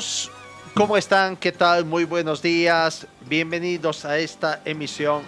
[0.00, 0.30] Amigos,
[0.72, 1.36] ¿cómo están?
[1.36, 1.84] ¿Qué tal?
[1.84, 3.06] Muy buenos días.
[3.28, 5.20] Bienvenidos a esta emisión,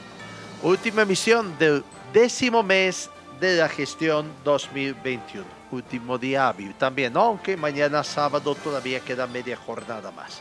[0.62, 5.44] última emisión del décimo mes de la gestión 2021.
[5.72, 10.40] Último día hábil también, aunque mañana sábado todavía queda media jornada más.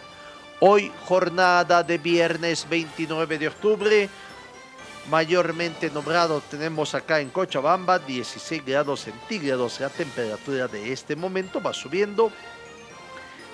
[0.62, 4.10] Hoy jornada de viernes 29 de octubre,
[5.10, 9.82] mayormente nombrado tenemos acá en Cochabamba 16 grados centígrados.
[9.82, 12.32] La temperatura de este momento va subiendo.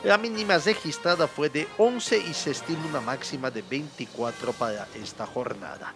[0.03, 5.25] La mínima registrada fue de 11 y se estima una máxima de 24 para esta
[5.25, 5.93] jornada.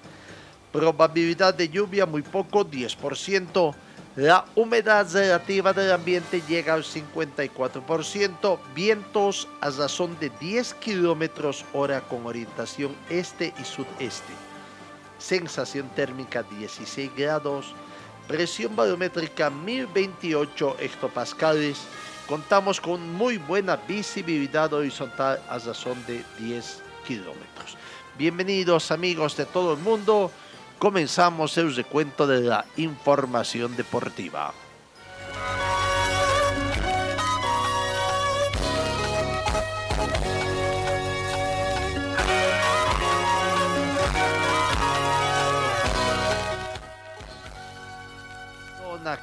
[0.72, 3.76] Probabilidad de lluvia muy poco, 10%.
[4.16, 8.60] La humedad relativa del ambiente llega al 54%.
[8.74, 14.34] Vientos a razón de 10 kilómetros hora con orientación este y sudeste.
[15.20, 17.76] Sensación térmica 16 grados.
[18.28, 21.78] Presión barométrica 1028 hectopascales.
[22.32, 27.76] Contamos con muy buena visibilidad horizontal a razón de 10 kilómetros.
[28.18, 30.32] Bienvenidos amigos de todo el mundo.
[30.80, 34.54] Comenzamos el recuento de la información deportiva.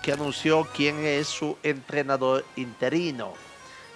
[0.08, 3.34] Que anunció quién es su entrenador interino.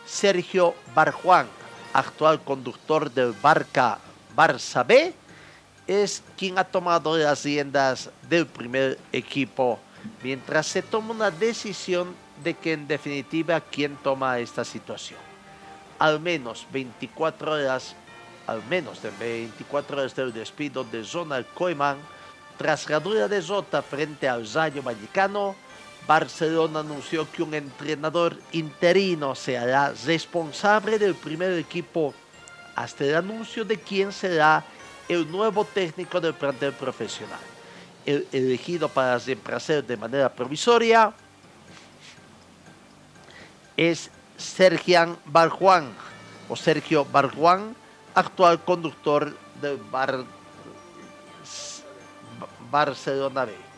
[0.05, 1.47] Sergio Barjuan,
[1.95, 3.99] actual conductor del Barca
[4.37, 5.15] Barça B,
[5.87, 9.81] es quien ha tomado las riendas del primer equipo,
[10.23, 15.21] mientras se toma una decisión de que en definitiva quién toma esta situación.
[15.99, 17.97] Al menos 24 horas,
[18.47, 21.97] al menos de 24 horas del despido de Ronald Koeman,
[22.59, 25.57] tras la dura derrota frente al Rayo Vallecano,
[26.07, 32.13] Barcelona anunció que un entrenador interino se hará responsable del primer equipo
[32.75, 34.65] hasta el anuncio de quién será
[35.09, 37.39] el nuevo técnico del plantel profesional.
[38.05, 41.13] El elegido para reemplazar de manera provisoria
[43.77, 45.93] es Sergian Barjuan
[46.49, 47.77] o Sergio Barjuan,
[48.15, 50.25] actual conductor del Bar
[52.71, 53.72] Barcelona B.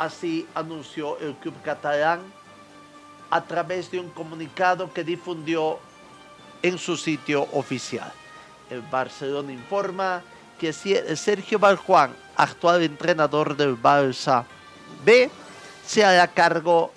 [0.00, 2.20] Así anunció el club catalán
[3.28, 5.78] a través de un comunicado que difundió
[6.62, 8.10] en su sitio oficial.
[8.70, 10.22] El Barcelona informa
[10.58, 14.46] que Sergio Barjuan, actual entrenador del Barça
[15.04, 15.30] B,
[15.86, 16.94] se hará cargo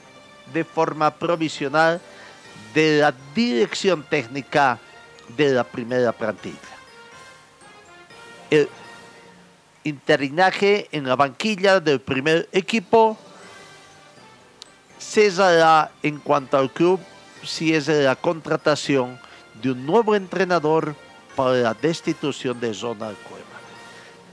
[0.53, 1.99] de forma provisional
[2.73, 4.79] de la dirección técnica
[5.35, 6.57] de la primera plantilla.
[8.49, 8.69] El
[9.83, 13.17] interinaje en la banquilla del primer equipo
[14.99, 16.99] cesará en cuanto al club
[17.43, 19.19] si es la contratación
[19.61, 20.95] de un nuevo entrenador
[21.35, 23.43] para la destitución de Ronald Koeman.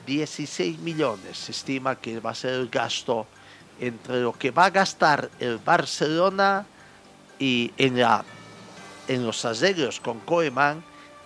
[0.06, 3.27] 16 millones se estima que va a ser el gasto
[3.81, 6.66] entre lo que va a gastar el Barcelona
[7.39, 8.25] y en, la,
[9.09, 10.84] en los arreglos con Koeman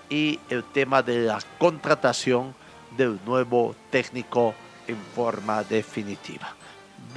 [0.08, 2.54] y el tema de la contratación
[2.96, 4.54] del nuevo técnico
[4.86, 6.54] en forma definitiva.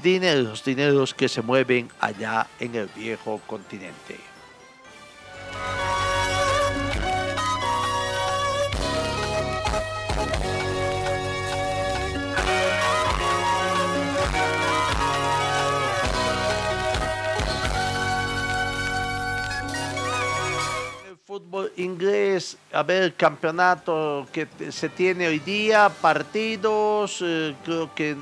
[0.01, 4.17] Dineros, dineros que se mueven allá en el viejo continente.
[21.37, 28.15] Fútbol inglés, a ver, campeonato que se tiene hoy día, partidos, eh, creo que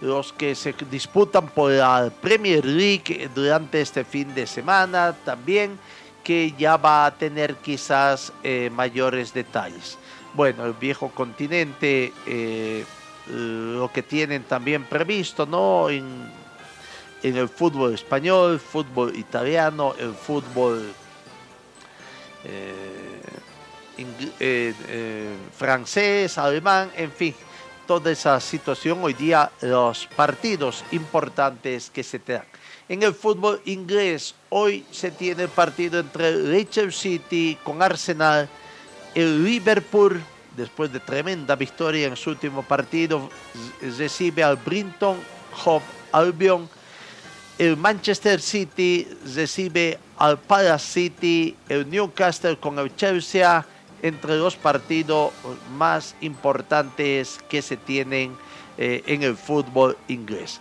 [0.00, 5.76] los que se disputan por la Premier League durante este fin de semana también,
[6.22, 9.98] que ya va a tener quizás eh, mayores detalles.
[10.32, 12.84] Bueno, el viejo continente, eh,
[13.28, 15.90] lo que tienen también previsto, ¿no?
[15.90, 16.30] En,
[17.24, 21.03] en el fútbol español, fútbol italiano, el fútbol eh, eh, eh,
[25.56, 27.34] francés, alemán, en fin,
[27.86, 32.44] toda esa situación hoy día los partidos importantes que se te dan.
[32.88, 38.48] En el fútbol inglés, hoy se tiene el partido entre Leicester City con Arsenal,
[39.14, 40.22] el Liverpool,
[40.56, 43.30] después de tremenda victoria en su último partido,
[43.80, 45.16] recibe al Brinton
[45.64, 46.68] Hove Albion,
[47.58, 53.64] el Manchester City recibe al Palace City, el Newcastle con el Chelsea,
[54.02, 55.32] entre los partidos
[55.76, 58.36] más importantes que se tienen
[58.76, 60.60] eh, en el fútbol inglés.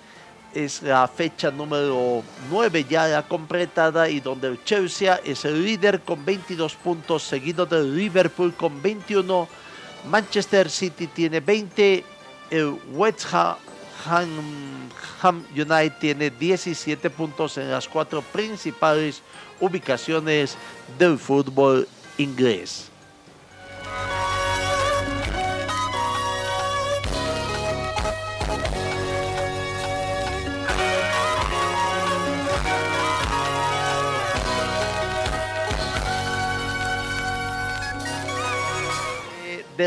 [0.54, 6.02] Es la fecha número 9 ya la completada y donde el Chelsea es el líder
[6.02, 9.48] con 22 puntos, seguido del Liverpool con 21.
[10.10, 12.04] Manchester City tiene 20,
[12.52, 13.58] el West Ham
[15.56, 19.22] United tiene 17 puntos en las cuatro principales
[19.60, 20.58] ubicaciones
[20.98, 22.93] del fútbol inglés.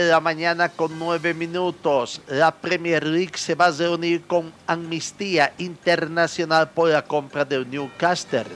[0.00, 2.20] De la mañana con nueve minutos.
[2.28, 8.46] La Premier League se va a reunir con Amnistía Internacional por la compra del Newcastle.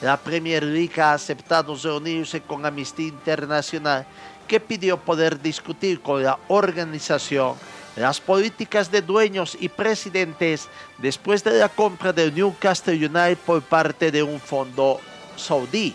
[0.00, 4.06] La Premier League ha aceptado reunirse con Amnistía Internacional
[4.46, 7.54] que pidió poder discutir con la organización
[7.96, 10.68] las políticas de dueños y presidentes
[10.98, 14.98] después de la compra del Newcastle United por parte de un fondo
[15.36, 15.94] saudí.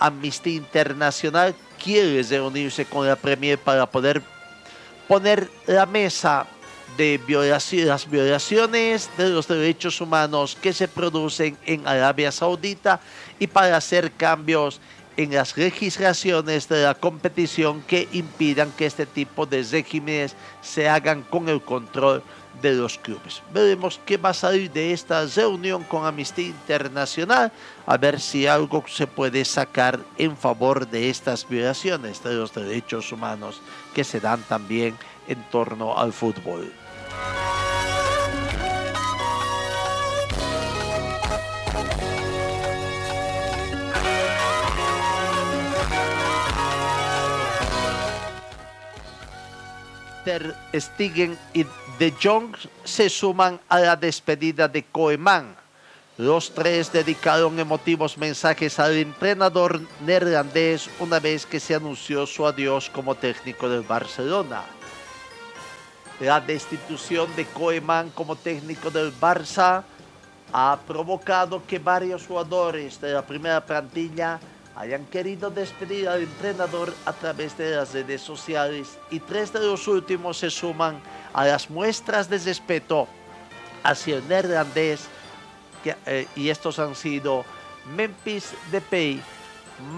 [0.00, 4.22] Amnistía Internacional quiere reunirse con la Premier para poder
[5.06, 6.46] poner la mesa
[6.96, 7.20] de
[7.86, 13.00] las violaciones de los derechos humanos que se producen en Arabia Saudita
[13.38, 14.80] y para hacer cambios
[15.16, 21.22] en las legislaciones de la competición que impidan que este tipo de regímenes se hagan
[21.22, 22.22] con el control
[22.60, 23.42] de los clubes.
[23.52, 27.52] Veremos qué va a salir de esta reunión con Amnistía Internacional,
[27.86, 33.12] a ver si algo se puede sacar en favor de estas violaciones de los derechos
[33.12, 33.60] humanos
[33.94, 34.96] que se dan también
[35.28, 36.72] en torno al fútbol.
[50.24, 51.64] Ter Stegen y
[51.98, 55.56] De Jong se suman a la despedida de Koeman.
[56.18, 62.90] Los tres dedicaron emotivos mensajes al entrenador neerlandés una vez que se anunció su adiós
[62.90, 64.62] como técnico del Barcelona.
[66.20, 69.82] La destitución de Koeman como técnico del Barça
[70.52, 74.38] ha provocado que varios jugadores de la primera plantilla
[74.80, 79.86] hayan querido despedir al entrenador a través de las redes sociales y tres de los
[79.86, 81.02] últimos se suman
[81.34, 83.06] a las muestras de respeto
[83.82, 85.02] hacia el neerlandés
[85.84, 87.44] eh, y estos han sido
[87.94, 89.20] Memphis Depay,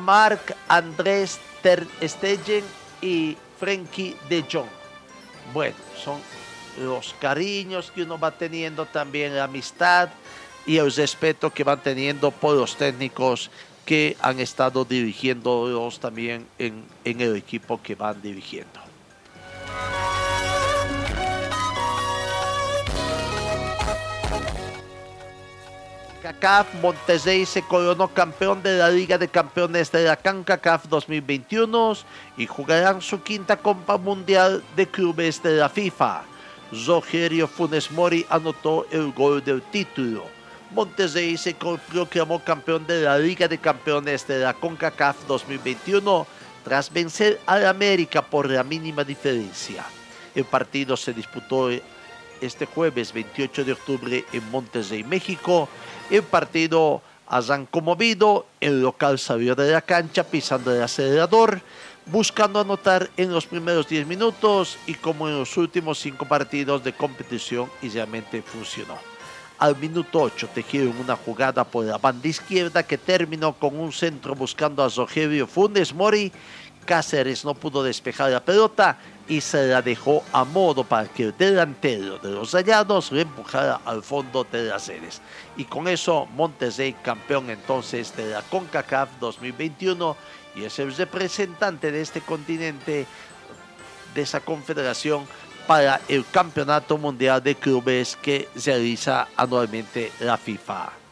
[0.02, 2.64] Marc Andrés Ter Stegen
[3.00, 4.66] y Frenkie de Jong.
[5.52, 6.18] Bueno, son
[6.80, 10.08] los cariños que uno va teniendo también, la amistad
[10.66, 13.48] y el respeto que van teniendo por los técnicos
[13.84, 18.80] que han estado dirigiéndolos también en, en el equipo que van dirigiendo.
[26.22, 31.94] CACAF Monterrey se coronó campeón de la Liga de Campeones de la CANCACAF 2021
[32.36, 36.22] y jugarán su quinta Copa Mundial de Clubes de la FIFA.
[36.86, 40.24] Rogerio Funes Mori anotó el gol del título.
[40.74, 46.26] Monterrey se proclamó campeón de la Liga de Campeones de la CONCACAF 2021
[46.64, 49.84] tras vencer al América por la mínima diferencia.
[50.34, 51.68] El partido se disputó
[52.40, 55.68] este jueves 28 de octubre en Monterrey, México.
[56.10, 61.60] El partido arrancó movido, el local salió de la cancha pisando el acelerador,
[62.06, 66.92] buscando anotar en los primeros 10 minutos y como en los últimos 5 partidos de
[66.92, 69.11] competición y realmente funcionó.
[69.62, 74.34] Al minuto 8 tejieron una jugada por la banda izquierda que terminó con un centro
[74.34, 76.32] buscando a Rogelio Funes Mori.
[76.84, 81.36] Cáceres no pudo despejar la pelota y se la dejó a modo para que el
[81.38, 85.22] delantero de los Rayados le empujara al fondo de las sedes.
[85.56, 90.16] Y con eso Monterrey, campeón entonces de la CONCACAF 2021
[90.56, 93.06] y es el representante de este continente,
[94.12, 95.24] de esa confederación
[95.66, 101.02] para el Campeonato Mundial de Clubes que realiza anualmente la FIFA.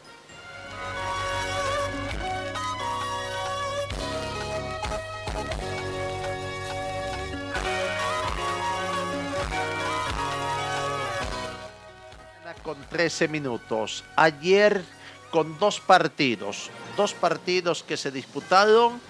[12.91, 14.05] 13 minutos.
[14.17, 14.83] Ayer
[15.31, 19.01] con dos partidos, dos partidos que se disputaron,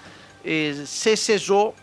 [0.43, 1.73] eh, se cesó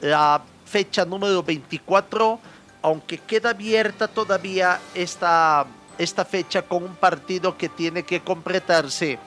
[0.00, 2.40] la fecha número 24,
[2.82, 5.66] aunque queda abierta todavía esta,
[5.98, 9.18] esta fecha con un partido que tiene que completarse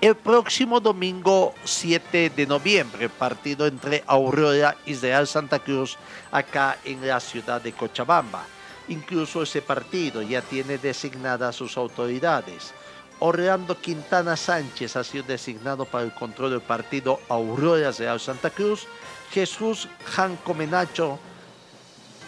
[0.00, 5.98] el próximo domingo 7 de noviembre, partido entre Aurora y Real Santa Cruz
[6.32, 8.46] acá en la ciudad de Cochabamba.
[8.88, 12.72] Incluso ese partido ya tiene designadas sus autoridades.
[13.18, 18.86] Orlando Quintana Sánchez ha sido designado para el control del partido Aurora Real Santa Cruz.
[19.30, 21.18] Jesús Janco Menacho,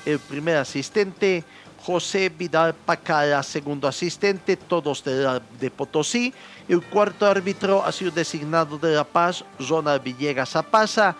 [0.06, 1.44] el primer asistente.
[1.84, 6.32] José Vidal Pacala, segundo asistente, todos de, de Potosí.
[6.68, 11.16] El cuarto árbitro ha sido designado de La Paz, Ronald Villegas Apaza.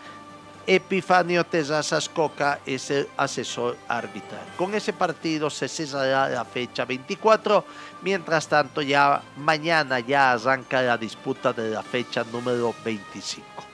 [0.65, 4.47] Epifanio Tezazas Coca es el asesor arbitral.
[4.57, 7.65] Con ese partido se cesará la fecha 24.
[8.03, 13.72] Mientras tanto, ya mañana ya arranca la disputa de la fecha número 25.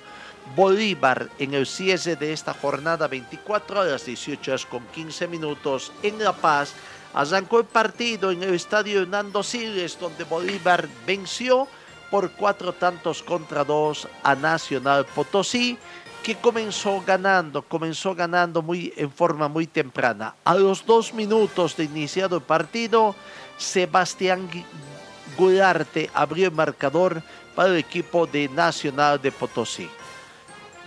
[0.54, 5.92] Bolívar en el cierre de esta jornada 24 a las 18 horas con 15 minutos
[6.02, 6.74] en La Paz.
[7.14, 11.66] Arrancó el partido en el estadio Hernando Siles donde Bolívar venció
[12.10, 15.78] por cuatro tantos contra dos a Nacional Potosí
[16.22, 20.34] que comenzó ganando, comenzó ganando muy, en forma muy temprana.
[20.44, 23.14] A los dos minutos de iniciado el partido,
[23.56, 24.48] Sebastián
[25.36, 27.22] Gularte abrió el marcador
[27.54, 29.88] para el equipo de Nacional de Potosí.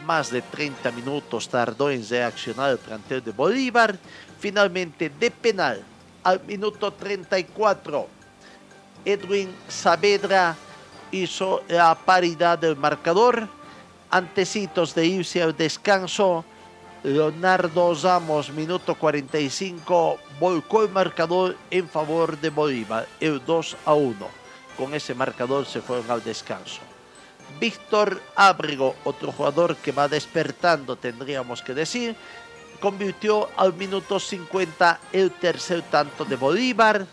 [0.05, 3.97] Más de 30 minutos tardó en reaccionar el plantel de Bolívar.
[4.39, 5.83] Finalmente, de penal,
[6.23, 8.07] al minuto 34,
[9.05, 10.55] Edwin Saavedra
[11.11, 13.47] hizo la paridad del marcador
[14.11, 16.45] antecitos de irse al descanso,
[17.03, 24.27] Leonardo Ramos, minuto 45, volcó el marcador en favor de Bolívar, el 2 a 1.
[24.77, 26.81] Con ese marcador se fueron al descanso.
[27.59, 32.15] Víctor Ábrego, otro jugador que va despertando, tendríamos que decir,
[32.79, 37.05] convirtió al minuto 50 el tercer tanto de Bolívar.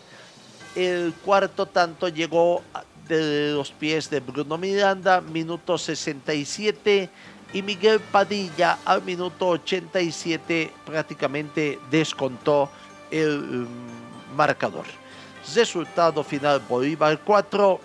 [0.75, 2.61] El cuarto tanto llegó
[3.07, 7.09] de los pies de Bruno Miranda, minuto 67,
[7.53, 12.69] y Miguel Padilla al minuto 87 prácticamente descontó
[13.09, 14.85] el um, marcador.
[15.55, 17.79] Resultado final Bolívar 4,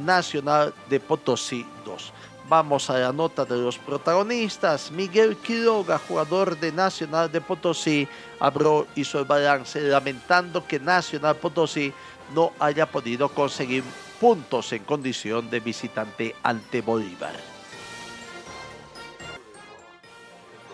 [0.00, 2.12] Nacional de Potosí 2.
[2.48, 4.90] Vamos a la nota de los protagonistas.
[4.90, 8.08] Miguel Quiroga, jugador de Nacional de Potosí,
[8.40, 11.92] abrió hizo el balance lamentando que Nacional Potosí
[12.34, 13.84] no haya podido conseguir
[14.20, 17.34] puntos en condición de visitante ante Bolívar.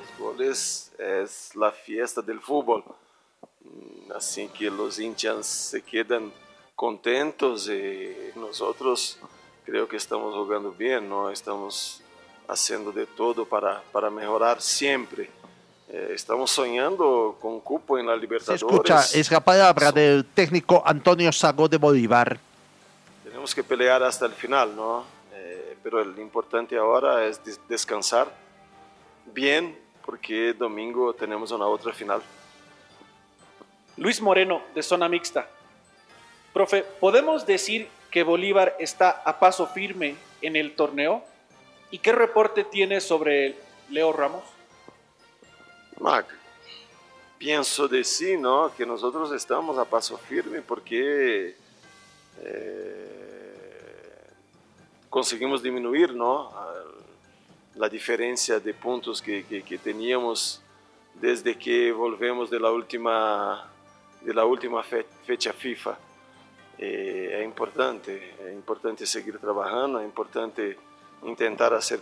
[0.00, 2.84] Los goles es la fiesta del fútbol,
[4.14, 6.32] así que los hinchas se quedan
[6.76, 9.18] contentos y nosotros
[9.64, 11.30] creo que estamos jugando bien, ¿no?
[11.30, 12.02] estamos
[12.46, 15.28] haciendo de todo para, para mejorar siempre.
[15.88, 18.60] Eh, estamos soñando con cupo en la Libertadores.
[18.60, 22.38] Se escucha, es la palabra del técnico Antonio Sago de Bolívar
[23.54, 25.04] que pelear hasta el final, ¿no?
[25.32, 28.32] Eh, pero lo importante ahora es descansar
[29.32, 32.22] bien porque domingo tenemos una otra final.
[33.96, 35.48] Luis Moreno, de zona mixta.
[36.56, 41.22] Profe, ¿podemos decir que Bolívar está a paso firme en el torneo?
[41.90, 43.54] ¿Y qué reporte tiene sobre
[43.90, 44.42] Leo Ramos?
[46.00, 46.24] Mac,
[47.36, 48.72] pienso de sí, ¿no?
[48.74, 51.54] Que nosotros estamos a paso firme porque
[52.40, 54.30] eh,
[55.10, 56.54] conseguimos disminuir ¿no?
[57.74, 60.62] la diferencia de puntos que, que, teníamos
[61.20, 63.70] desde que volvemos de la última,
[64.22, 65.98] de la última fe, fecha FIFA.
[66.78, 70.78] Eh, importante, é importante seguir trabalhando, é importante
[71.36, 72.00] tentar fazer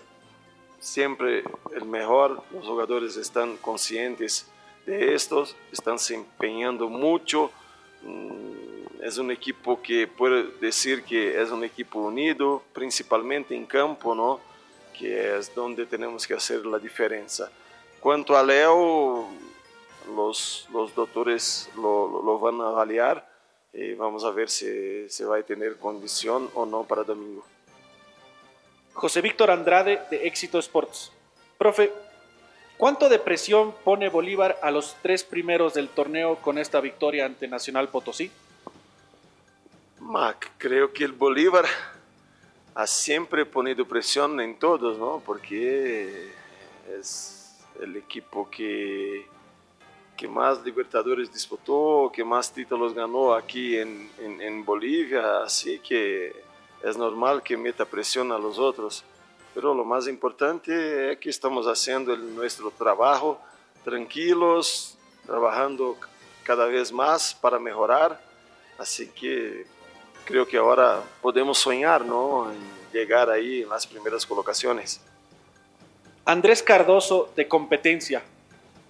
[0.81, 1.45] sempre
[1.81, 2.43] o melhor.
[2.53, 4.51] Os jogadores estão conscientes
[4.85, 7.51] de esto, estão se empenhando muito.
[9.05, 14.41] es un equipo que puede decir que es un equipo unido, principalmente en campo, ¿no?
[14.99, 17.51] que es donde tenemos que hacer la diferencia.
[18.01, 19.29] Cuanto a Leo,
[20.17, 23.29] los, los doctores lo, lo, van a avaliar
[23.75, 27.45] y vamos a ver si se va a tener condición o no para domingo.
[28.93, 31.11] José Víctor Andrade de Éxito Sports.
[31.59, 31.93] Profe,
[32.77, 37.49] ¿cuánto de presión pone Bolívar a los tres primeros del torneo con esta victoria ante
[37.49, 38.31] Nacional Potosí?
[39.99, 41.65] Mac, creo que el Bolívar
[42.77, 45.21] ha siempre ponido presión en todos, ¿no?
[45.25, 46.31] Porque
[46.97, 49.27] es el equipo que
[50.17, 56.35] que más Libertadores disputó, que más títulos ganó aquí en, en, Bolivia, así que
[56.83, 59.05] es normal que meta presión a los otros.
[59.55, 63.41] Pero lo más importante es que estamos haciendo el, nuestro trabajo
[63.85, 65.97] tranquilos, trabajando
[66.43, 68.21] cada vez más para mejorar.
[68.79, 69.67] Así que
[70.25, 72.51] creo que ahora podemos soñar, ¿no?
[72.51, 72.59] En
[72.93, 75.01] llegar ahí en las primeras colocaciones.
[76.25, 78.23] Andrés Cardoso de competencia.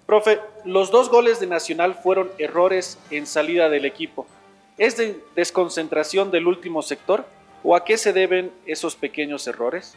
[0.06, 4.26] Profe, los dos goles de Nacional fueron errores en salida del equipo.
[4.76, 7.24] ¿Es de desconcentración del último sector
[7.62, 9.94] o a qué se deben esos pequeños errores?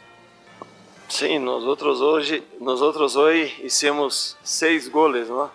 [1.08, 5.50] Sí, nosotros hoy, nosotros hoy hicimos seis goles, ¿no?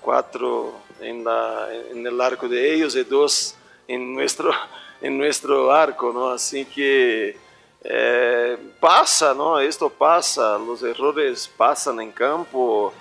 [0.00, 3.54] Cuatro en, la, en el arco de ellos y dos
[3.88, 4.52] en nuestro,
[5.00, 6.30] en nuestro arco, ¿no?
[6.30, 7.36] Así que
[7.84, 9.58] eh, pasa, ¿no?
[9.58, 12.92] Esto pasa, los errores pasan en campo.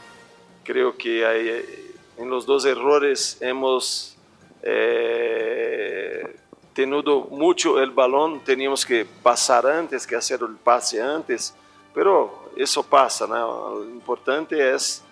[0.64, 4.16] Creo que hay, en los dos errores hemos
[4.64, 6.36] eh,
[6.74, 11.54] tenido mucho el balón, teníamos que pasar antes, que hacer el pase antes,
[11.94, 13.76] pero eso pasa, ¿no?
[13.76, 15.04] Lo importante es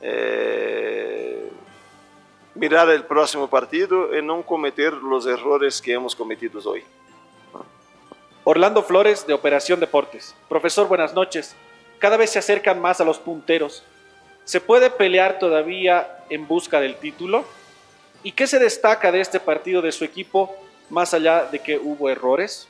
[0.00, 1.50] eh,
[2.54, 6.84] mirar el próximo partido y no cometer los errores que hemos cometido hoy.
[8.44, 10.34] Orlando Flores de Operación Deportes.
[10.48, 11.54] Profesor, buenas noches.
[11.98, 13.82] Cada vez se acercan más a los punteros.
[14.48, 17.44] ¿Se puede pelear todavía en busca del título?
[18.22, 20.56] ¿Y qué se destaca de este partido de su equipo
[20.88, 22.66] más allá de que hubo errores?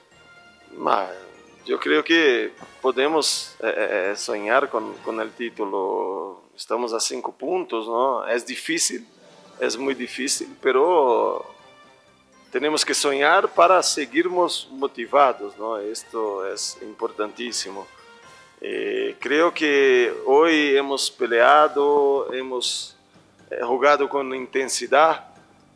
[1.65, 2.51] Yo creo que
[2.83, 6.51] podemos eh, eh, soñar con, con, el título.
[6.57, 8.27] Estamos a cinco puntos, ¿no?
[8.27, 9.07] Es difícil,
[9.61, 11.47] es muy difícil, pero
[12.51, 15.79] tenemos que soñar para seguirmos motivados, ¿no?
[15.79, 17.87] Esto es importantísimo.
[18.61, 22.97] Creo que hoy hemos peleado, hemos
[23.51, 25.25] eh, jugado con intensidad,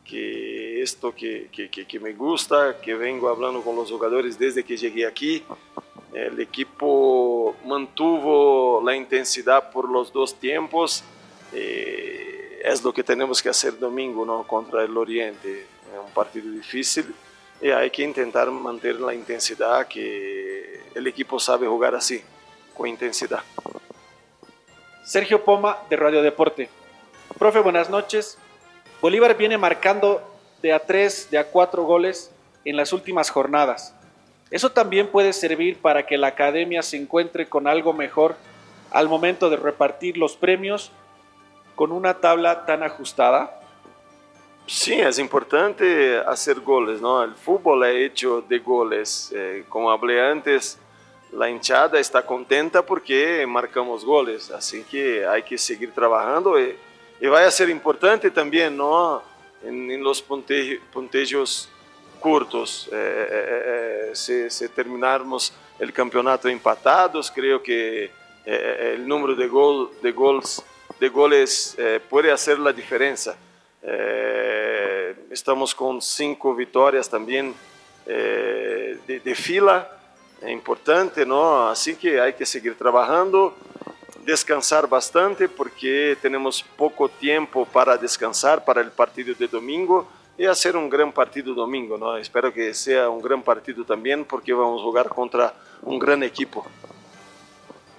[0.04, 4.76] que esto que, que, que, me gusta, que vengo hablando con los jugadores desde que
[4.76, 5.42] llegué aquí.
[6.12, 11.02] El equipo mantuvo la intensidad por los dos tiempos.
[11.52, 14.46] Eh, es lo que tenemos que hacer domingo ¿no?
[14.46, 17.14] contra el Oriente é um partido difícil
[17.60, 22.22] e hay que intentar manter a intensidade que o equipo sabe jogar assim,
[22.82, 23.44] com intensidade.
[25.04, 26.68] Sergio Poma de Radio Deporte.
[27.38, 28.36] Profe, buenas noches.
[29.00, 30.20] Bolívar viene marcando
[30.60, 32.32] de a tres, de a cuatro goles
[32.64, 33.94] en las últimas jornadas.
[34.50, 38.34] ¿Eso también puede servir para que la academia se encuentre con algo mejor
[38.90, 40.90] al momento de repartir los premios
[41.76, 43.60] con una tabla tan ajustada?
[44.66, 47.22] Sí, es importante hacer goles, ¿no?
[47.22, 49.32] El fútbol es hecho de goles.
[49.34, 50.80] Eh, como hablé antes,
[51.32, 56.76] la hinchada está contenta porque marcamos goles, así que hay que seguir trabajando y,
[57.26, 59.22] va a ser importante también, ¿no?
[59.62, 60.80] En, los punte,
[62.18, 63.62] curtos, eh, eh,
[64.10, 68.10] eh si, si, terminarmos el campeonato empatados, creo que
[68.44, 70.12] el número de, gol, de,
[70.98, 71.76] de goles
[72.10, 73.36] puede hacer la diferencia.
[75.30, 76.56] Estamos com cinco
[78.06, 79.88] eh, de, de, fila,
[80.42, 81.68] é importante, não?
[81.68, 83.52] Assim que há que seguir trabalhando,
[84.24, 90.06] descansar bastante, porque temos pouco tempo para descansar para o partido de domingo
[90.38, 92.18] e fazer um grande partido domingo, não?
[92.18, 96.66] Espero que seja um grande partido também, porque vamos jogar contra um grande equipo.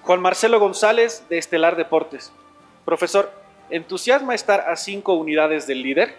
[0.04, 2.30] Juan Marcelo González, de Estelar Deportes.
[2.84, 3.30] Profesor,
[3.70, 6.14] ¿Entusiasma estar a cinco unidades del líder?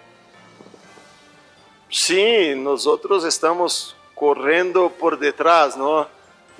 [1.89, 6.07] Sí, nosotros estamos corriendo por detrás, ¿no?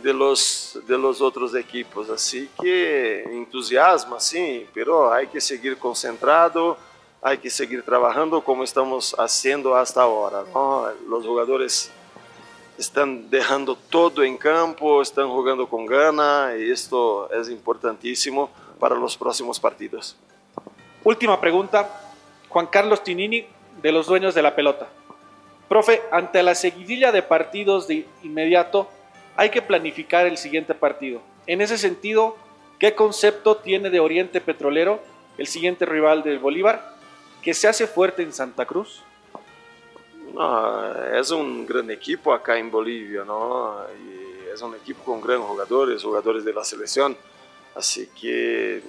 [0.06, 6.78] De los, de los otros equipos, así que entusiasma, sí, pero hay que seguir concentrado,
[7.24, 10.44] hay que seguir trabajando como estamos haciendo hasta ahora.
[11.10, 11.92] Los jugadores
[12.78, 19.18] están dejando todo en campo, están jugando con gana y esto es importantísimo para los
[19.18, 20.16] próximos partidos.
[21.04, 22.14] Última pregunta,
[22.50, 23.48] Juan Carlos Tinini,
[23.82, 24.88] de los dueños de la pelota.
[25.68, 28.88] Profe, ante la seguidilla de partidos de inmediato,
[29.36, 31.22] hay que planificar el siguiente partido.
[31.48, 32.38] En ese sentido,
[32.80, 35.02] ¿qué concepto tiene de Oriente Petrolero,
[35.38, 36.96] el siguiente rival del Bolívar,
[37.42, 39.04] que se hace fuerte en Santa Cruz?
[40.34, 43.78] No, es un gran equipo acá en Bolivia, ¿no?
[44.54, 47.16] Es un equipo con grandes jugadores, jugadores de la selección.
[47.76, 48.82] Así que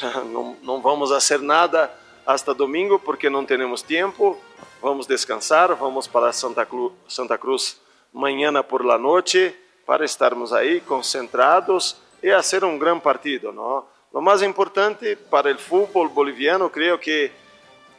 [0.62, 1.92] não vamos fazer nada
[2.26, 4.40] hasta domingo porque não temos tempo.
[4.82, 7.80] Vamos descansar, vamos para Santa Cruz, Santa Cruz
[8.12, 13.84] mañana por la noche para estarmos aí concentrados e fazer um grande partido, não?
[14.12, 17.32] Lo mais importante para o futebol boliviano, creio que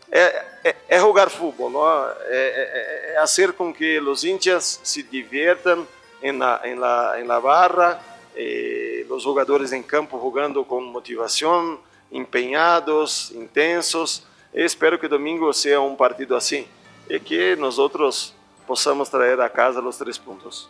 [0.09, 2.09] é, jugar fútbol, ¿no?
[2.29, 5.85] es hacer con que los hinchas se diviertan
[6.21, 7.99] en la, en la, en la barra,
[8.35, 11.79] eh, los jugadores en campo jugando con motivación,
[12.11, 14.25] empeñados, intensos.
[14.53, 16.65] espero que domingo sea un partido así
[17.09, 18.33] y que nosotros
[18.65, 20.69] podamos traer a casa los tres puntos.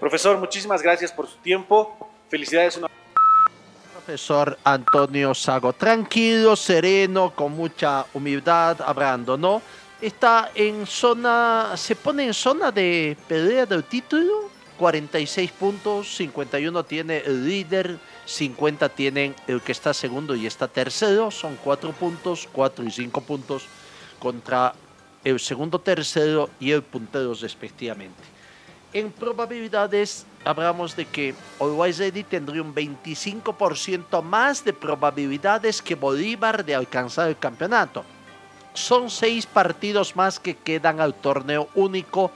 [0.00, 2.10] Profesor, muchísimas gracias por su tiempo.
[2.28, 2.78] Felicidades.
[3.92, 9.60] Profesor Antonio Sago, tranquilo, sereno, con mucha humildad, hablando, ¿no?
[10.00, 17.18] Está en zona, se pone en zona de pelea del título, 46 puntos, 51 tiene
[17.18, 22.84] el líder, 50 tienen el que está segundo y está tercero, son 4 puntos, 4
[22.84, 23.64] y 5 puntos
[24.20, 24.72] contra
[25.24, 28.37] el segundo, tercero y el puntero respectivamente.
[28.92, 36.64] En probabilidades hablamos de que Always Ready tendría un 25% más de probabilidades que Bolívar
[36.64, 38.02] de alcanzar el campeonato.
[38.72, 42.30] Son seis partidos más que quedan al torneo único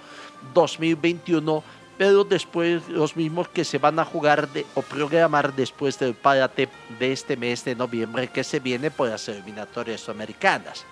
[0.53, 1.65] 2021,
[1.97, 7.13] pero después los mismos que se van a jugar o programar después del parate de
[7.13, 10.85] este mes de noviembre que se viene por las eliminatorias americanas.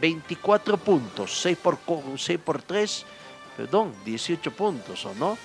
[0.00, 1.78] 24 puntos, 6 por,
[2.16, 3.04] 6 por 3,
[3.56, 5.38] perdón, 18 puntos, ¿o no?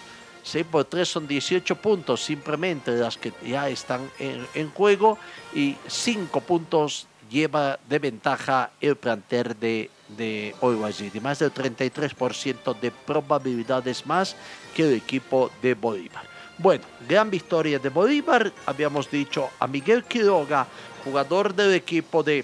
[0.44, 5.18] 6 por 3 son 18 puntos, simplemente las que ya están en, juego,
[5.54, 10.56] y 5 puntos lleva de ventaja el planter de, de
[10.94, 14.38] City, más del 33% de probabilidades más
[14.74, 16.24] que el equipo de Bolívar.
[16.58, 20.66] Bueno, gran victoria de Bolívar, habíamos dicho a Miguel Quiroga,
[21.04, 22.44] jugador del equipo de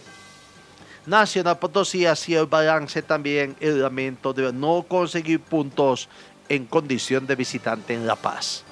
[1.06, 6.08] Nacional Potosí hacía el balance también el lamento de no conseguir puntos
[6.48, 8.64] en condición de visitante en La Paz.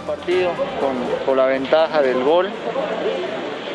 [0.00, 0.50] El partido
[1.24, 2.50] con, la ventaja del gol.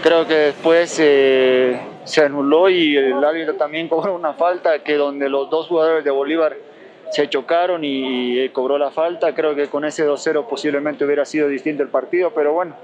[0.03, 5.27] Creo que después eh, se anuló y el árbitro también cobró una falta que donde
[5.27, 6.55] los dos jugadores de Bolívar
[7.12, 9.33] se chocaron y, y cobró la falta.
[9.33, 12.75] Creo que con ese 2-0 posiblemente hubiera sido distinto el partido, pero bueno,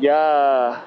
[0.00, 0.84] ya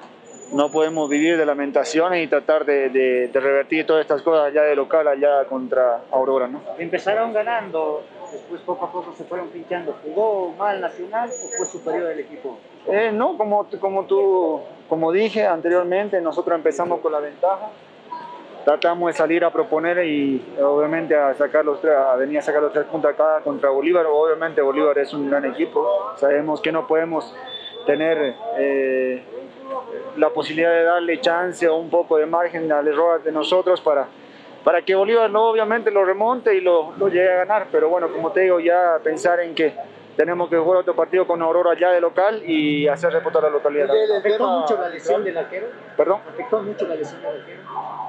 [0.52, 5.08] no podemos vivir de lamentaciones y tratar de, revertir todas estas cosas allá de local,
[5.08, 6.48] allá contra Aurora.
[6.48, 6.62] ¿no?
[6.78, 9.96] Empezaron ganando, después poco a poco se fueron pinchando.
[10.04, 12.58] ¿Jugó mal Nacional o fue superior el equipo?
[12.88, 17.70] Eh, no, como, como, tú, como dije anteriormente, nosotros empezamos con la ventaja.
[18.64, 22.62] Tratamos de salir a proponer y obviamente a sacar los tres, a venir a sacar
[22.62, 24.06] los tres puntos acá contra Bolívar.
[24.06, 26.14] Obviamente Bolívar es un gran equipo.
[26.18, 27.34] Sabemos que no podemos
[27.86, 29.24] tener eh,
[30.18, 34.08] la posibilidad de darle chance o un poco de margen al error de nosotros para,
[34.64, 37.68] para que Bolívar no obviamente lo remonte y lo, lo llegue a ganar.
[37.72, 39.74] Pero bueno, como te digo, ya pensar en que
[40.18, 43.88] tenemos que jugar otro partido con Aurora ya de local y hacer reportar la localidad.
[44.18, 45.68] ¿Afectó mucho la lesión del arquero?
[45.96, 46.22] ¿Perdón?
[46.28, 47.62] ¿Afectó mucho la lesión del arquero?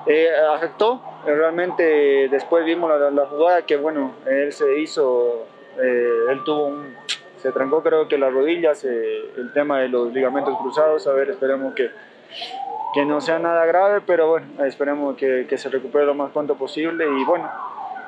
[0.07, 5.45] Eh, afectó, realmente después vimos la, jugada que bueno, él se hizo,
[5.79, 6.97] eh, él tuvo un
[7.39, 11.75] se trancó creo que las rodillas, el tema de los ligamentos cruzados, a ver, esperemos
[11.75, 11.91] que,
[12.95, 16.55] que no sea nada grave, pero bueno, esperemos que, que, se recupere lo más pronto
[16.57, 17.51] posible y bueno,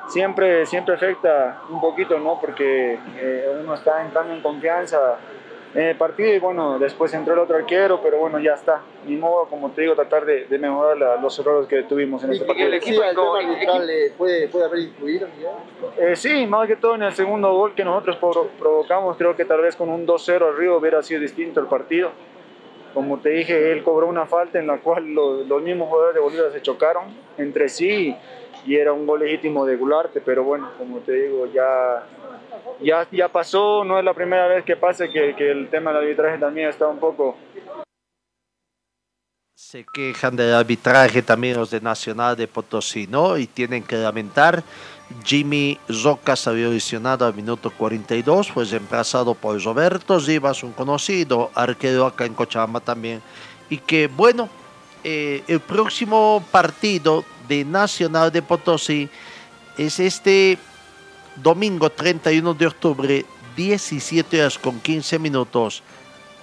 [0.07, 2.39] siempre, siempre afecta un poquito, ¿no?
[2.39, 5.17] Porque eh, uno está entrando en confianza,
[5.73, 8.81] el partido y bueno, después entró el otro arquero, pero bueno, ya está.
[9.05, 12.45] Ni modo, como te digo, tratar de, de mejorar los errores que tuvimos en este
[12.45, 12.67] partido.
[12.67, 15.27] ¿El equipo el puede, puede haber influido?
[15.97, 18.17] Eh, sí, más que todo en el segundo gol que nosotros
[18.59, 22.11] provocamos, creo que tal vez con un 2-0 arriba hubiera sido distinto el partido.
[22.93, 26.19] Como te dije, él cobró una falta en la cual los, los mismos jugadores de
[26.19, 27.05] Bolívar se chocaron
[27.37, 28.13] entre sí
[28.65, 32.03] y era un gol legítimo de Gularte, pero bueno, como te digo, ya
[32.81, 36.03] ya, ya pasó, no es la primera vez que pase que, que el tema del
[36.03, 37.37] arbitraje también está un poco...
[39.55, 43.37] Se quejan del arbitraje también los de Nacional de Potosí, ¿no?
[43.37, 44.63] Y tienen que lamentar.
[45.23, 52.05] Jimmy Roca salió lesionado al minuto 42, fue reemplazado por Roberto Rivas, un conocido arquero
[52.05, 53.21] acá en Cochabamba también.
[53.69, 54.49] Y que, bueno,
[55.03, 59.09] eh, el próximo partido de Nacional de Potosí
[59.77, 60.57] es este
[61.41, 63.25] domingo 31 de octubre,
[63.55, 65.83] 17 horas con 15 minutos,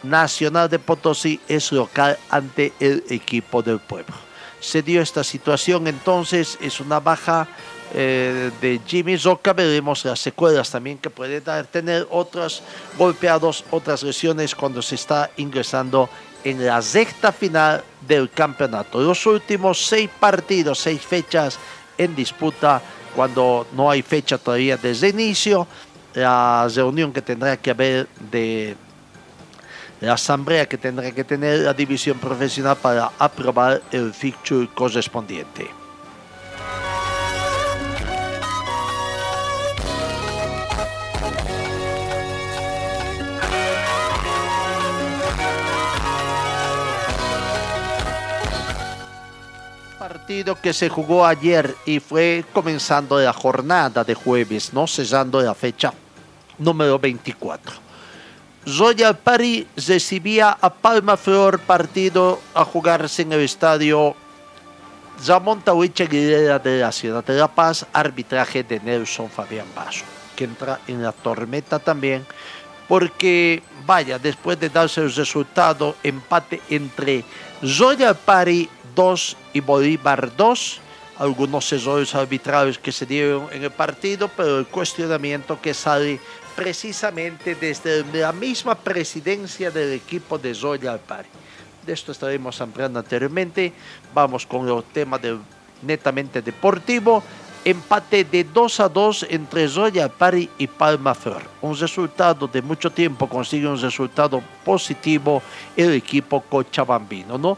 [0.02, 4.14] Nacional de Potosí es local ante el equipo del pueblo.
[4.60, 7.48] Se dio esta situación entonces, es una baja
[7.94, 12.62] eh, de Jimmy Roca, veremos las secuelas también que puede tener otros
[12.96, 16.08] golpeados, otras lesiones cuando se está ingresando
[16.44, 19.00] en la recta final del campeonato.
[19.00, 21.58] Los últimos seis partidos, seis fechas
[21.96, 22.80] en disputa
[23.14, 25.66] cuando no hay fecha todavía desde inicio,
[26.14, 28.76] la reunión que tendrá que haber de
[30.00, 35.77] la asamblea que tendrá que tener la división profesional para aprobar el fixture correspondiente.
[50.28, 55.54] Partido que se jugó ayer y fue comenzando la jornada de jueves, no cesando la
[55.54, 55.94] fecha
[56.58, 57.72] número 24.
[58.78, 64.14] Royal Party recibía a Palma Flor partido a jugarse en el estadio
[65.26, 70.04] Ramón Tahuiche Aguilera de la ciudad de La Paz, arbitraje de Nelson Fabián Basso,
[70.36, 72.26] que entra en la tormenta también,
[72.86, 77.24] porque vaya, después de darse el resultado, empate entre
[77.62, 80.80] Royal Party 2 y Bolívar 2,
[81.18, 86.18] algunos errores arbitrarios que se dieron en el partido, pero el cuestionamiento que sale
[86.56, 91.28] precisamente desde la misma presidencia del equipo de Royal Party.
[91.86, 93.72] De esto estaremos ampliando anteriormente.
[94.12, 95.38] Vamos con el tema del
[95.80, 97.22] netamente deportivo.
[97.64, 101.42] Empate de 2 a 2 entre Royal Party y Palma Flor.
[101.62, 105.40] Un resultado de mucho tiempo consigue un resultado positivo
[105.76, 107.56] el equipo cochabambino, ¿no?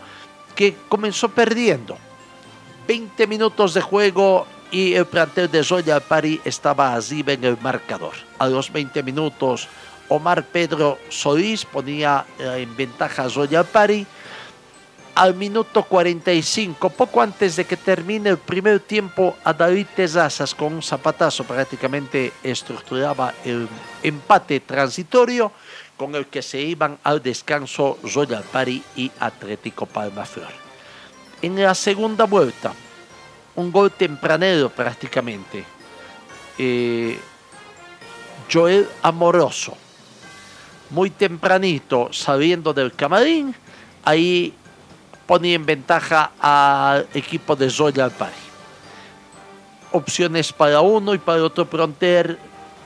[0.60, 1.96] Que comenzó perdiendo.
[2.86, 8.12] 20 minutos de juego y el plantel de Royal Party estaba arriba en el marcador.
[8.38, 9.68] A los 20 minutos,
[10.10, 14.06] Omar Pedro Solís ponía eh, en ventaja a Royal Party.
[15.14, 20.74] Al minuto 45, poco antes de que termine el primer tiempo, a David Tezazas con
[20.74, 23.66] un zapatazo prácticamente estructuraba el
[24.02, 25.52] empate transitorio
[26.00, 30.48] con el que se iban al descanso Royal Party y Atlético Palma Flor.
[31.42, 32.72] En la segunda vuelta,
[33.56, 35.62] un gol tempranero prácticamente.
[36.56, 37.20] Eh,
[38.50, 39.76] Joel Amoroso,
[40.88, 43.54] muy tempranito saliendo del camarín,
[44.02, 44.54] ahí
[45.26, 48.40] ponía en ventaja al equipo de Royal Party.
[49.92, 52.38] Opciones para uno y para otro fronter,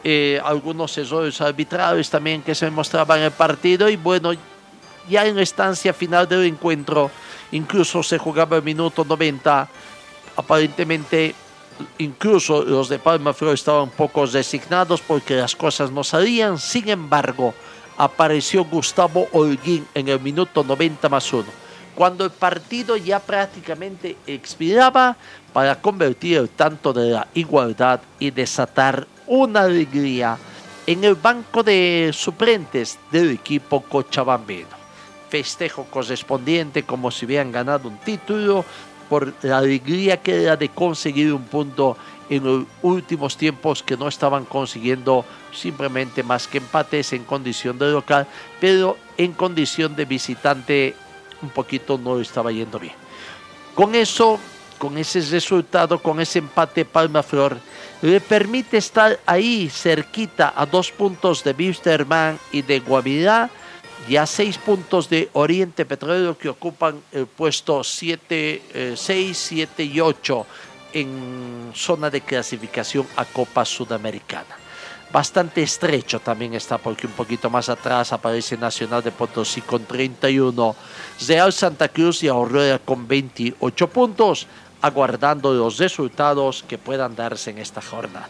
[0.04, 3.88] eh, algunos errores arbitrarios también que se mostraban en el partido.
[3.88, 4.30] Y bueno,
[5.08, 7.10] ya en la estancia final del encuentro,
[7.52, 9.68] incluso se jugaba el minuto 90
[10.36, 11.34] aparentemente
[11.98, 16.58] incluso los de Palma Flor estaban un poco resignados porque las cosas no salían.
[16.58, 17.54] Sin embargo,
[17.96, 21.44] apareció Gustavo Holguín en el minuto 90 más 1,
[21.94, 25.16] cuando el partido ya prácticamente expiraba
[25.52, 30.38] para convertir el tanto de la igualdad y desatar una alegría
[30.86, 34.84] en el banco de suplentes del equipo cochabambino.
[35.28, 38.64] Festejo correspondiente como si hubieran ganado un título,
[39.08, 41.96] por la alegría que era de conseguir un punto
[42.30, 47.90] en los últimos tiempos que no estaban consiguiendo simplemente más que empates en condición de
[47.90, 48.26] local,
[48.60, 50.96] pero en condición de visitante
[51.42, 52.94] un poquito no estaba yendo bien.
[53.74, 54.38] Con eso,
[54.78, 57.56] con ese resultado, con ese empate Palma Flor,
[58.02, 63.50] le permite estar ahí cerquita a dos puntos de Wisterman y de Guavirá,
[64.08, 70.46] ya seis puntos de Oriente Petrolero que ocupan el puesto 7, 6, 7 y 8
[70.92, 74.56] en zona de clasificación a Copa Sudamericana.
[75.14, 80.74] Bastante estrecho también está porque un poquito más atrás aparece Nacional de Potosí con 31,
[81.28, 84.48] Real Santa Cruz y Aurora con 28 puntos,
[84.84, 88.28] aguardando los resultados que puedan darse en esta jornada.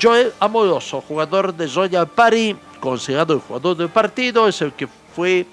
[0.00, 5.44] Joel Amoroso, jugador de Royal Party, considerado el jugador del partido, es el que fue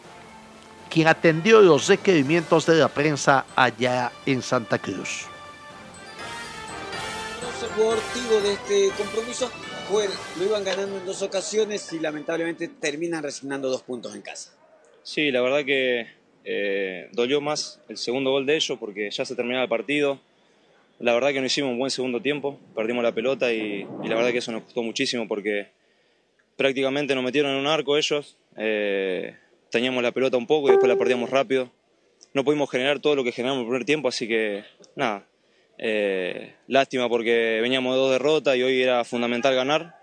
[0.90, 5.26] quien atendió los requerimientos de la prensa allá en Santa Cruz.
[7.62, 8.00] El jugador
[8.42, 9.52] de este compromiso
[9.90, 14.54] fue, lo iban ganando en dos ocasiones y lamentablemente terminan resignando dos puntos en casa.
[15.04, 16.08] Sí, la verdad que
[16.46, 20.22] eh, dolió más el segundo gol de ellos porque ya se terminaba el partido.
[21.00, 24.32] La verdad que no hicimos un buen segundo tiempo, perdimos la pelota y, la verdad
[24.32, 25.68] que eso nos costó muchísimo porque
[26.58, 28.38] prácticamente nos metieron en un arco ellos.
[28.58, 29.34] Eh,
[29.72, 31.72] teníamos la pelota un poco y después la perdíamos rápido.
[32.34, 34.64] No pudimos generar todo lo que generamos en el primer tiempo, así que
[34.96, 35.26] nada,
[35.78, 39.99] eh, lástima porque veníamos de dos derrotas y hoy era fundamental ganar.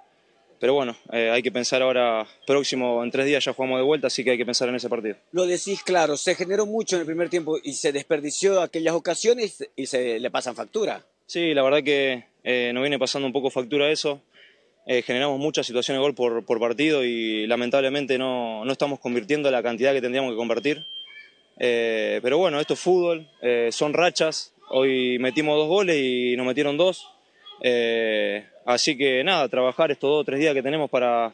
[0.58, 4.06] Pero bueno, eh, hay que pensar ahora, próximo, en tres días ya jugamos de vuelta,
[4.06, 5.16] así que hay que pensar en ese partido.
[5.32, 9.68] Lo decís claro, se generó mucho en el primer tiempo y se desperdició aquellas ocasiones
[9.76, 11.04] y se le pasan factura.
[11.26, 14.22] Sí, la verdad que eh, nos viene pasando un poco factura eso.
[14.86, 19.50] Eh, generamos muchas situaciones de gol por, por partido y lamentablemente no, no, estamos convirtiendo
[19.50, 20.78] la cantidad que tendríamos que convertir.
[21.58, 23.28] Eh, pero bueno, esto es fútbol,
[23.70, 24.54] son rachas.
[24.68, 27.08] Hoy metimos dos goles y nos metieron dos.
[28.66, 31.33] Así que nada, trabajar estos dos o tres días que tenemos para,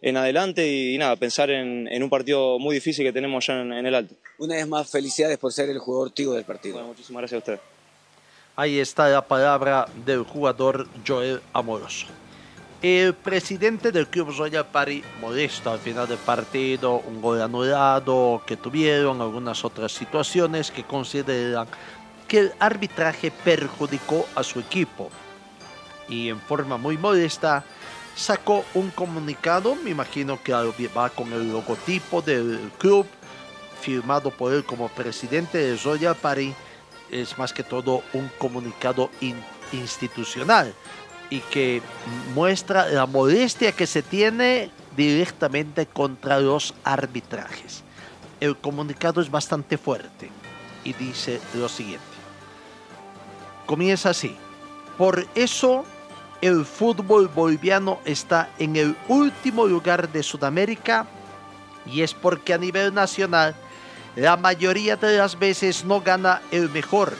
[0.00, 3.72] en adelante y, nada, pensar en, en, un partido muy difícil que tenemos allá en,
[3.72, 4.16] en, el Alto.
[4.38, 6.74] Una vez más, felicidades por ser el jugador tigo del partido.
[6.74, 7.60] Bueno, muchísimas gracias a usted.
[8.56, 12.06] Ahí está la palabra del jugador Joel Amoroso.
[12.82, 18.56] El presidente del club Royal Party modesto al final del partido, un gol anulado que
[18.56, 21.68] tuvieron, algunas otras situaciones que consideran
[22.26, 25.10] que el arbitraje perjudicó a su equipo.
[26.08, 27.64] Y en forma muy modesta
[28.14, 33.06] sacó un comunicado, me imagino que va con el logotipo del club,
[33.80, 36.54] firmado por él como presidente del Royal Party.
[37.10, 39.36] Es más que todo un comunicado in
[39.72, 40.74] institucional
[41.30, 41.80] y que
[42.34, 47.82] muestra la modestia que se tiene directamente contra los arbitrajes.
[48.40, 50.30] El comunicado es bastante fuerte
[50.84, 52.04] y dice lo siguiente.
[53.66, 54.36] Comienza así.
[54.98, 55.84] Por eso
[56.40, 61.06] el fútbol boliviano está en el último lugar de Sudamérica
[61.86, 63.54] y es porque a nivel nacional
[64.16, 67.14] la mayoría de las veces no gana el mejor,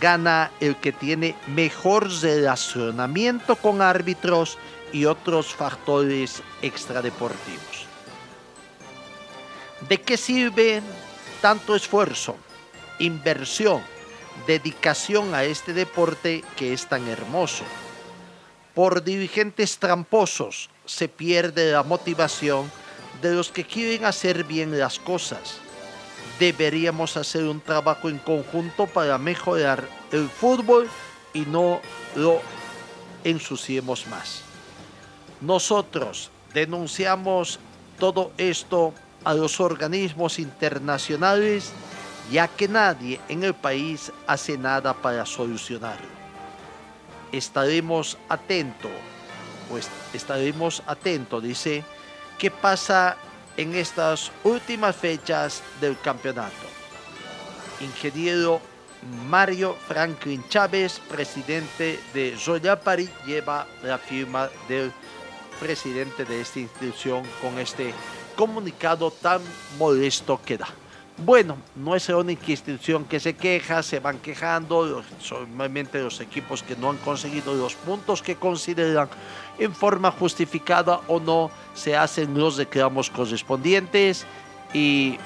[0.00, 4.58] gana el que tiene mejor relacionamiento con árbitros
[4.92, 7.86] y otros factores extradeportivos.
[9.88, 10.82] ¿De qué sirve
[11.40, 12.36] tanto esfuerzo,
[12.98, 13.82] inversión,
[14.46, 17.64] dedicación a este deporte que es tan hermoso?
[18.74, 22.70] Por dirigentes tramposos se pierde la motivación
[23.20, 25.60] de los que quieren hacer bien las cosas
[26.38, 30.88] deberíamos hacer un trabajo en conjunto para mejorar el fútbol
[31.32, 31.80] y no
[32.16, 32.40] lo
[33.24, 34.42] ensuciemos más.
[35.40, 37.60] Nosotros denunciamos
[37.98, 38.92] todo esto
[39.24, 41.72] a los organismos internacionales
[42.30, 46.06] ya que nadie en el país hace nada para solucionarlo.
[47.32, 48.92] Estaremos atentos,
[49.68, 51.84] pues estaremos atentos, dice,
[52.38, 53.16] qué pasa
[53.56, 56.66] en estas últimas fechas del campeonato.
[57.80, 58.60] Ingeniero
[59.28, 64.92] Mario Franklin Chávez, presidente de Royal París, lleva la firma del
[65.58, 67.92] presidente de esta institución con este
[68.36, 69.40] comunicado tan
[69.78, 70.68] modesto que da.
[71.18, 76.62] Bueno, no es la única institución que se queja, se van quejando, normalmente los equipos
[76.62, 79.08] que no han conseguido los puntos que consideran
[79.58, 84.24] en forma justificada o no, se hacen los reclamos correspondientes
[84.72, 85.18] y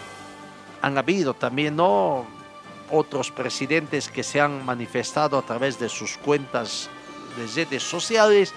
[0.83, 6.91] han habido también otros presidentes que se han manifestado a través de sus cuentas
[7.37, 8.53] de redes sociales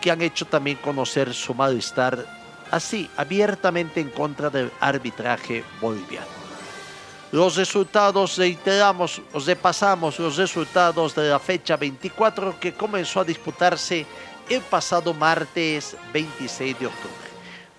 [0.00, 2.24] que han hecho también conocer su malestar
[2.70, 6.37] así abiertamente en contra del arbitraje boliviano.
[7.30, 14.06] Los resultados, reiteramos, repasamos los resultados de la fecha 24 que comenzó a disputarse
[14.48, 17.28] el pasado martes 26 de octubre.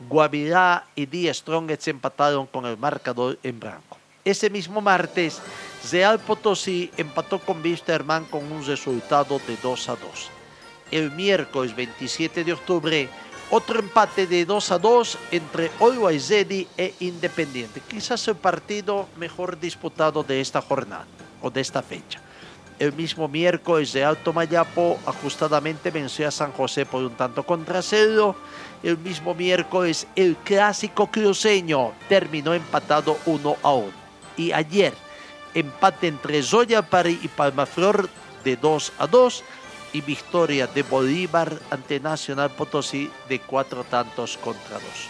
[0.07, 3.97] Guavirá y Díaz Strongets empataron con el marcador en blanco.
[4.23, 5.41] Ese mismo martes,
[5.91, 9.99] Real Potosí empató con Wisterman con un resultado de 2 a 2.
[10.91, 13.09] El miércoles 27 de octubre,
[13.51, 17.81] otro empate de 2 a 2 entre Ready e Independiente.
[17.81, 21.07] Quizás el partido mejor disputado de esta jornada
[21.41, 22.21] o de esta fecha.
[22.77, 27.81] El mismo miércoles de Alto Mayapo ajustadamente venció a San José por un tanto contra
[27.81, 28.35] cero.
[28.83, 33.91] El mismo miércoles el clásico cruceño terminó empatado 1 a 1.
[34.37, 34.93] Y ayer
[35.53, 38.09] empate entre Zoya Pari y Palmaflor
[38.45, 39.43] de 2 a 2
[39.93, 45.07] y victoria de Bolívar ante Nacional Potosí de cuatro tantos contra dos.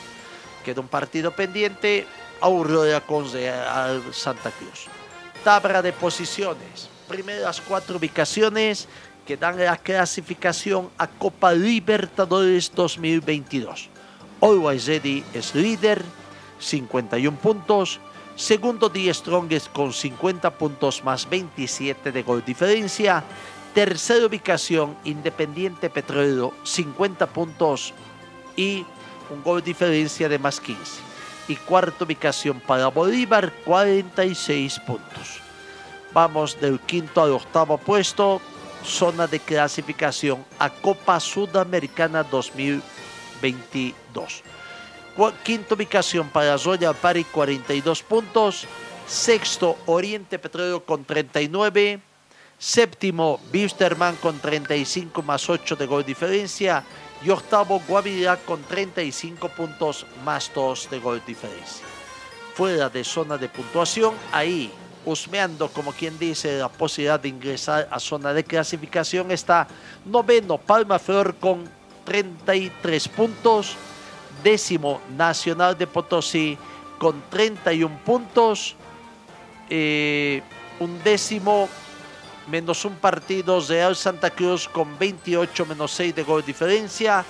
[0.64, 2.08] Queda un partido pendiente,
[2.42, 4.86] Aurora con Real Santa Cruz.
[5.44, 8.88] Tabla de posiciones, primeras cuatro ubicaciones
[9.26, 13.90] que dan la clasificación a Copa Libertadores 2022.
[14.42, 16.04] Always Ready es líder,
[16.60, 18.00] 51 puntos.
[18.36, 23.24] Segundo, Die Strongest con 50 puntos más 27 de gol diferencia.
[23.74, 27.94] Tercera ubicación, Independiente Petrolero, 50 puntos
[28.56, 28.86] y
[29.30, 31.02] un gol diferencia de más 15.
[31.48, 35.40] Y cuarta ubicación para Bolívar, 46 puntos.
[36.14, 38.42] Vamos del quinto al octavo puesto,
[38.84, 44.44] zona de clasificación a Copa Sudamericana 2022.
[45.44, 48.66] Quinta ubicación para Royal Party, 42 puntos.
[49.06, 52.00] Sexto, Oriente Petrolero con 39
[52.60, 56.84] Séptimo, Bisterman con 35 más 8 de gol diferencia.
[57.24, 61.86] Y octavo, Guavirá con 35 puntos más 2 de gol diferencia.
[62.54, 64.70] Fuera de zona de puntuación, ahí,
[65.06, 69.66] husmeando como quien dice la posibilidad de ingresar a zona de clasificación, está
[70.06, 71.64] noveno Palma Flor con
[72.04, 73.78] 33 puntos.
[74.44, 76.58] Décimo Nacional de Potosí
[76.98, 78.76] con 31 puntos.
[79.70, 80.42] Eh,
[80.80, 81.70] un décimo
[82.50, 87.24] menos un partido Real Santa Cruz con 28 menos 6 de gol diferencia.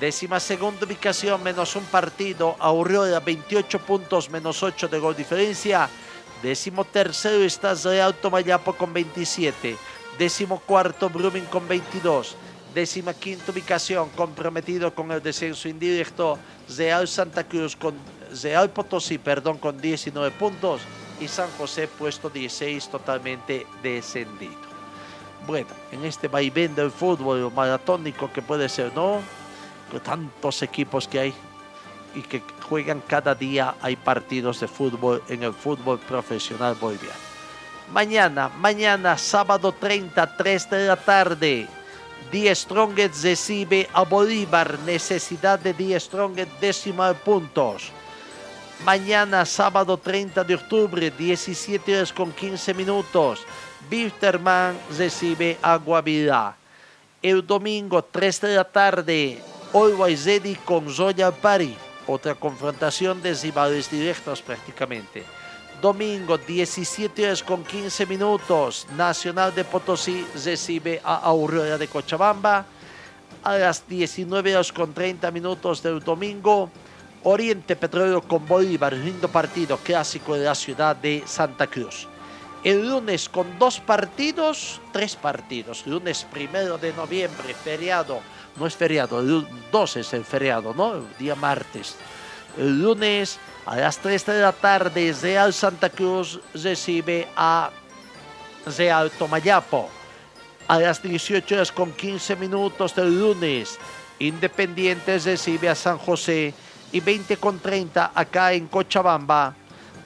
[0.00, 5.88] Décima segunda ubicación menos un partido Aurora 28 puntos menos 8 de gol diferencia.
[6.42, 9.76] Décimo tercero está Real Tomayapo con 27.
[10.18, 12.34] Décimo cuarto Brumming con 22.
[12.74, 16.38] Décima quinta ubicación comprometido con el descenso indirecto
[16.76, 17.94] Real Santa Cruz con
[18.42, 20.80] Real Potosí, perdón, con 19 puntos
[21.20, 24.72] y San José puesto 16 totalmente descendido.
[25.46, 29.20] Bueno, en este vaivén del fútbol maratónico que puede ser, ¿no?
[30.04, 31.34] Tantos equipos que hay
[32.14, 37.14] y que juegan cada día, hay partidos de fútbol en el fútbol profesional boliviano.
[37.92, 41.68] Mañana, mañana, sábado 30, 3 de la tarde,
[42.30, 47.92] Die Strongest recibe a Bolívar, necesidad de Die Strongest decimal puntos.
[48.84, 53.46] Mañana, sábado 30 de octubre, 17 horas con 15 minutos,
[53.88, 56.56] Bisterman recibe a Guavirá.
[57.22, 59.40] El domingo, 3 de la tarde,
[59.72, 61.76] Always Ready con Royal Party.
[62.08, 65.22] Otra confrontación de rivales directos prácticamente.
[65.80, 72.66] Domingo, 17 horas con 15 minutos, Nacional de Potosí recibe a Aurora de Cochabamba.
[73.44, 76.68] A las 19 horas con 30 minutos del domingo,
[77.24, 82.08] Oriente Petrolero con Bolívar, lindo partido clásico de la ciudad de Santa Cruz.
[82.64, 85.86] El lunes con dos partidos, tres partidos.
[85.86, 88.20] Lunes primero de noviembre, feriado.
[88.56, 91.04] No es feriado, el 2 es el feriado, ¿no?
[91.18, 91.96] Día martes.
[92.56, 97.70] El lunes a las 3 de la tarde, Real Santa Cruz recibe a
[98.76, 99.88] Real Tomayapo.
[100.68, 103.78] A las 18 horas con 15 minutos del lunes,
[104.18, 106.54] Independientes recibe a San José
[106.92, 109.54] y 20 con 30 acá en Cochabamba,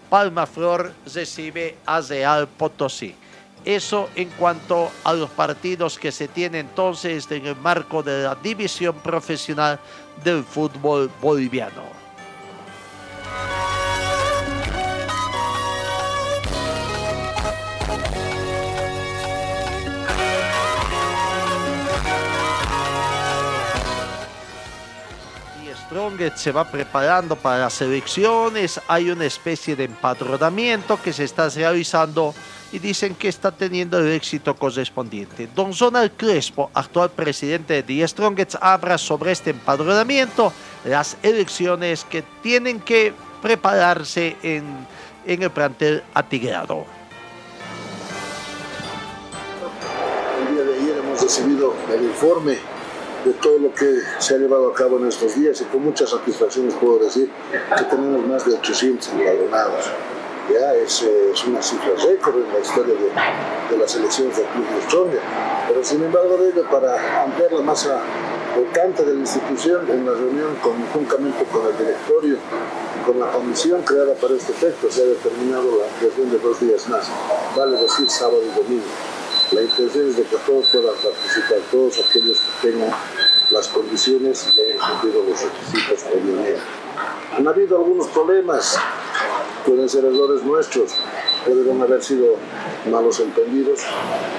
[0.09, 3.15] Palma Flor recibe a Real Potosí.
[3.65, 8.37] Eso en cuanto a los partidos que se tienen entonces en el marco de la
[8.37, 9.81] división profesional
[10.23, 11.83] del fútbol boliviano.
[25.97, 31.49] Strongest se va preparando para las elecciones, hay una especie de empadronamiento que se está
[31.49, 32.35] realizando
[32.71, 35.49] y dicen que está teniendo el éxito correspondiente.
[35.55, 40.53] Don Zonal Crespo, actual presidente de The Strongest, habla sobre este empadronamiento,
[40.85, 44.87] las elecciones que tienen que prepararse en,
[45.25, 46.85] en el plantel atigrado.
[50.47, 52.76] El día de ayer hemos recibido el informe
[53.27, 56.11] de todo lo que se ha llevado a cabo en estos días y con muchas
[56.11, 57.29] satisfacciones puedo decir
[57.77, 59.91] que tenemos más de 800 empadronados.
[60.49, 64.47] Ya es, eh, es, una cifra récord en la historia de, de las elecciones del
[64.47, 65.21] Club de Australia.
[65.67, 68.01] Pero sin embargo, de ello, para ampliar la masa
[68.57, 73.83] votante de la institución, en la reunión conjuntamente con el directorio y con la comisión
[73.83, 77.11] creada para este efecto, se ha determinado la ampliación de dos días más,
[77.57, 79.16] vale decir sábado y domingo.
[79.53, 82.91] La intención es de que todos puedan participar, todos aquellos que tengan
[83.51, 86.61] las condiciones y hayan cumplido los requisitos previamente.
[87.37, 88.77] Han habido algunos problemas,
[89.65, 90.95] pueden ser errores nuestros,
[91.45, 92.35] pueden haber sido
[92.91, 93.83] malos entendidos,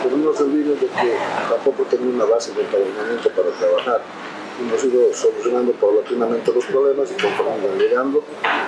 [0.03, 1.17] pero no se olviden de que
[1.49, 4.01] tampoco tenía una base de empadronamiento para trabajar.
[4.59, 8.23] Hemos ido solucionando paulatinamente los problemas y conforme van llegando,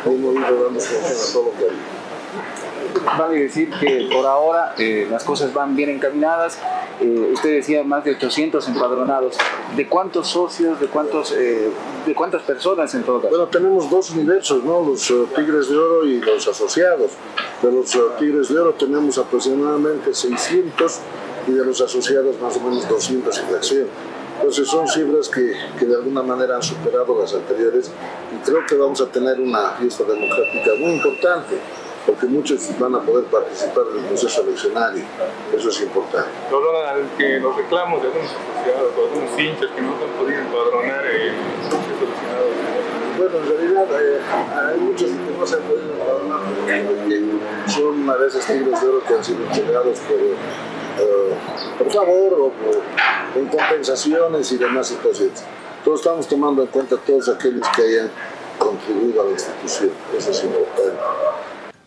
[0.06, 1.68] hemos ido dando solución a todo lo que
[3.18, 6.60] vale decir que por ahora eh, las cosas van bien encaminadas.
[7.02, 9.38] Eh, usted decía más de 800 empadronados.
[9.76, 11.70] ¿De cuántos socios, de, cuántos, eh,
[12.06, 13.30] de cuántas personas en todo caso?
[13.30, 14.82] Bueno, tenemos dos universos, ¿no?
[14.82, 17.12] los uh, Tigres de Oro y los asociados.
[17.62, 21.00] De los Tigres de Oro tenemos aproximadamente 600
[21.48, 23.88] y de los asociados más o menos 200 y fracción.
[24.36, 27.92] Entonces son cifras que, que, de alguna manera han superado las anteriores
[28.34, 31.58] y creo que vamos a tener una fiesta democrática muy importante
[32.06, 35.04] porque muchos van a poder participar del proceso eleccionario.
[35.56, 36.30] Eso es importante.
[37.18, 41.34] que los reclamos de algunos asociados, de algunos hinchas que no han podido empadronar el
[41.70, 42.90] proceso eleccionario.
[43.18, 44.20] Bueno, en realidad eh,
[44.72, 46.40] hay muchos que no se han podido empadronar
[46.88, 47.26] porque
[47.68, 51.34] son a veces tigres de oro que han sido entregados por, eh,
[51.78, 52.82] por favor o por,
[53.36, 55.44] en compensaciones y demás situaciones.
[55.84, 58.12] Todos estamos tomando en cuenta todos aquellos que hayan
[58.58, 59.92] contribuido a la institución.
[60.16, 60.94] Eso es importante.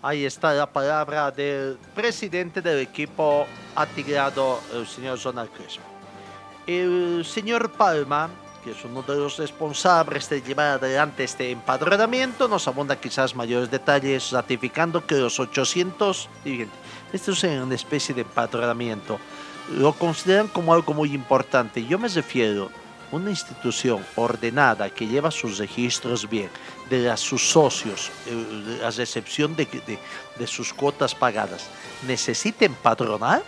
[0.03, 3.46] Ahí está la palabra del presidente del equipo
[3.76, 5.84] atigrado, el señor Zonal Crespo.
[6.66, 8.28] El señor Palma
[8.62, 13.70] que es uno de los responsables de llevar adelante este empadronamiento, nos abunda quizás mayores
[13.70, 16.72] detalles ratificando que los 800, fíjense,
[17.12, 19.18] esto es una especie de empadronamiento,
[19.76, 21.84] lo consideran como algo muy importante.
[21.84, 22.70] Yo me refiero
[23.13, 26.49] una institución ordenada que lleva sus registros bien,
[26.91, 29.67] de sus socios, eh, a recepción de,
[30.39, 31.67] de- sus cuotas pagadas,
[32.07, 33.43] necesita empadronar.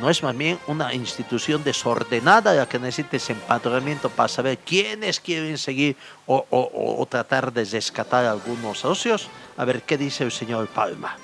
[0.00, 5.18] No es más bien una institución desordenada la que necesita ese empadronamiento para saber quiénes
[5.20, 5.96] quieren seguir
[6.26, 9.28] o- o tratar de rescatar a algunos socios.
[9.56, 11.16] A ver qué dice el señor Palma.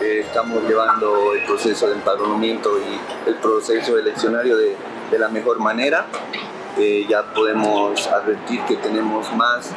[0.00, 4.74] Eh, estamos llevando el proceso de empadronamiento y el proceso eleccionario de,
[5.10, 6.06] de la mejor manera.
[6.78, 9.70] Eh, ya podemos advertir que tenemos más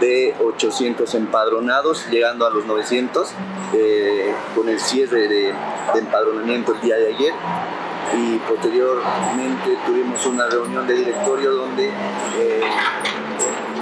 [0.00, 3.32] de 800 empadronados, llegando a los 900,
[3.72, 5.54] eh, con el cierre de,
[5.94, 7.32] empadronamiento el día de ayer.
[8.16, 12.62] Y posteriormente tuvimos una reunión de directorio donde eh,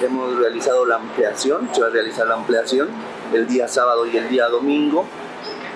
[0.02, 2.88] hemos realizado la ampliación, se va a realizar la ampliación
[3.32, 5.06] el día sábado y el día domingo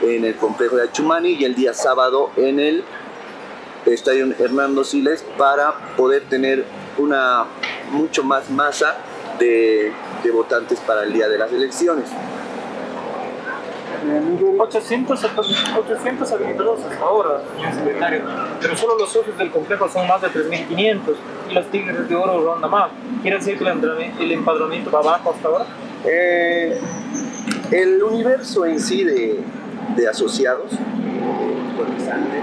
[0.03, 2.85] en el complejo de Achumani y el día sábado en el
[3.87, 6.65] Estadio Hernando Siles para poder tener
[6.99, 7.45] una
[7.91, 8.97] mucho más masa
[9.39, 12.09] de, de votantes para el día de las elecciones.
[14.59, 15.25] 800,
[15.79, 18.23] 800 habilitados hasta ahora, secretario,
[18.61, 21.01] pero solo los socios del complejo son más de 3.500
[21.51, 22.91] y los Tigres de Oro ronda más.
[23.23, 25.67] ¿Quiere decir que el empadronamiento va abajo hasta ahora?
[26.05, 26.81] Eh,
[27.71, 29.41] el universo en sí de,
[29.97, 30.71] de asociados,
[31.77, 32.43] cotizantes,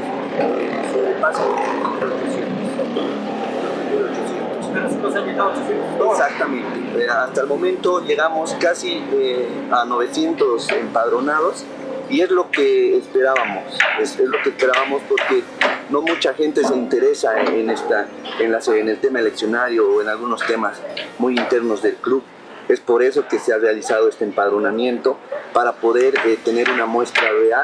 [4.91, 7.03] solo se han llegado 800 Exactamente.
[7.03, 11.63] Eh, Hasta el momento llegamos casi eh, a 900 empadronados
[12.09, 13.63] y es lo que esperábamos.
[14.01, 15.43] Es, lo que esperábamos porque
[15.89, 18.07] no mucha gente se interesa en, esta,
[18.39, 20.79] en, la- en el tema eleccionario o en algunos temas
[21.19, 22.23] muy internos del club.
[22.69, 25.17] Es por eso que se ha realizado este empadronamiento
[25.53, 27.63] para poder eh, tener una muestra real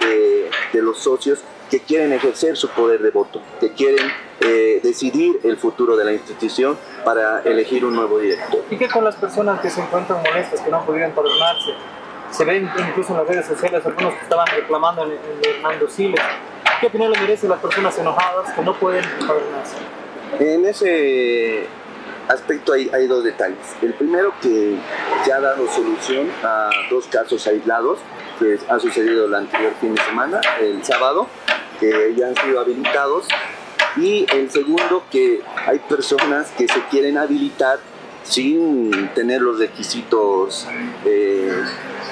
[0.00, 1.38] de, de los socios
[1.70, 6.12] que quieren ejercer su poder de voto, que quieren eh, decidir el futuro de la
[6.12, 8.64] institución para elegir un nuevo director.
[8.68, 11.70] ¿Y qué con las personas que se encuentran molestas, que no han podido empadronarse?
[12.32, 16.20] Se ven incluso en las redes sociales algunos que estaban reclamando en, en Hernando Siles.
[16.80, 19.76] ¿Qué opinión le merecen las personas enojadas que no pueden empadronarse?
[20.40, 21.66] En ese
[22.30, 23.58] aspecto hay, dos detalles.
[23.82, 24.76] El primero que
[25.24, 27.98] se ha dado solución a dos casos aislados
[28.38, 31.26] que ha sucedido el anterior fin de semana, el sábado,
[31.78, 33.26] que ya han sido habilitados.
[33.96, 37.80] Y el segundo que hay personas que se quieren habilitar
[38.22, 40.66] sin tener los requisitos
[41.04, 41.52] eh,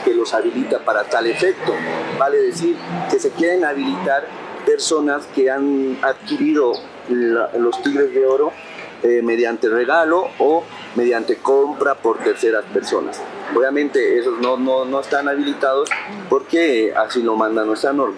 [0.04, 1.72] que los habilita para tal efecto.
[2.18, 2.76] Vale decir
[3.10, 4.26] que se quieren habilitar
[4.66, 6.72] personas que han adquirido
[7.08, 8.52] la- los tigres de oro
[9.02, 10.64] eh, mediante regalo o
[10.96, 13.20] mediante compra por terceras personas.
[13.54, 15.88] Obviamente esos no, no, no están habilitados
[16.28, 18.16] porque así lo manda nuestra norma.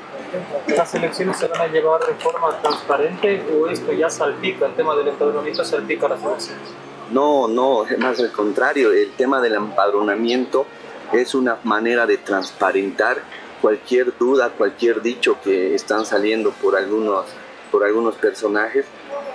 [0.68, 4.94] ¿Las elecciones se van a llevar de forma transparente o esto ya salpica, el tema
[4.94, 6.68] del empadronamiento salpica las elecciones?
[7.10, 10.66] No, no, es más al contrario, el tema del empadronamiento
[11.12, 13.18] es una manera de transparentar
[13.60, 17.26] cualquier duda, cualquier dicho que están saliendo por algunos,
[17.70, 18.86] por algunos personajes.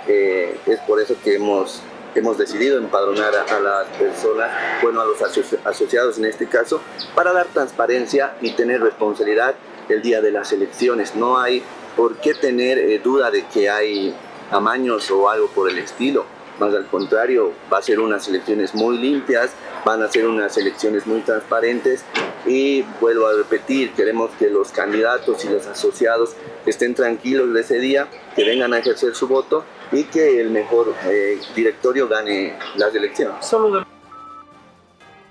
[0.08, 1.80] Eh, es por eso que hemos,
[2.14, 4.50] hemos decidido empadronar a, las personas,
[4.82, 6.80] bueno, a los asoci- asociados en este caso,
[7.14, 9.54] para dar transparencia y tener responsabilidad
[9.88, 11.14] el día de las elecciones.
[11.16, 11.62] No hay
[11.96, 14.14] por qué tener eh, duda de que hay
[14.50, 16.24] amaños o algo por el estilo.
[16.58, 19.50] Más al contrario, va a ser unas elecciones muy limpias,
[19.84, 22.02] van a ser unas elecciones muy transparentes
[22.46, 26.34] y vuelvo a repetir, queremos que los candidatos y los asociados
[26.64, 30.94] estén tranquilos de ese día, que vengan a ejercer su voto y que el mejor
[31.04, 33.54] eh, directorio gane las elecciones.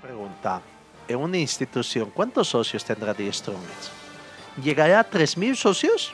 [0.02, 0.60] Pregunta,
[1.08, 3.90] en una institución, ¿cuántos socios tendrá The Strongest?
[4.62, 6.12] ¿Llegará a 3.000 socios?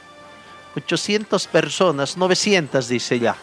[0.77, 3.37] 800 personas, 900 dice ya.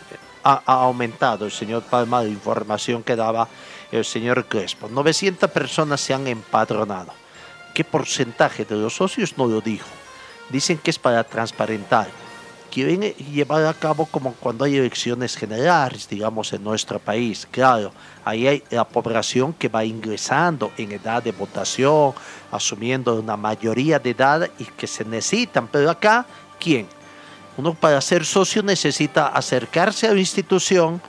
[0.43, 3.47] Ha, ha aumentado el señor Palma la información que daba
[3.91, 4.87] el señor Crespo.
[4.89, 7.13] 900 personas se han empadronado.
[7.73, 9.87] ¿Qué porcentaje de los socios no lo dijo?
[10.49, 12.07] Dicen que es para transparentar.
[12.71, 17.47] Quieren eh, llevar a cabo como cuando hay elecciones generales, digamos, en nuestro país.
[17.49, 17.91] Claro,
[18.23, 22.13] ahí hay la población que va ingresando en edad de votación,
[22.51, 25.67] asumiendo una mayoría de edad y que se necesitan.
[25.67, 26.25] Pero acá,
[26.59, 26.87] ¿quién?
[27.57, 31.01] Uno para ser socio necesita acercarse a la institución,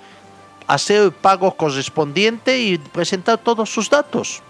[0.67, 4.43] hacer el pago correspondiente y presentar todos sus datos.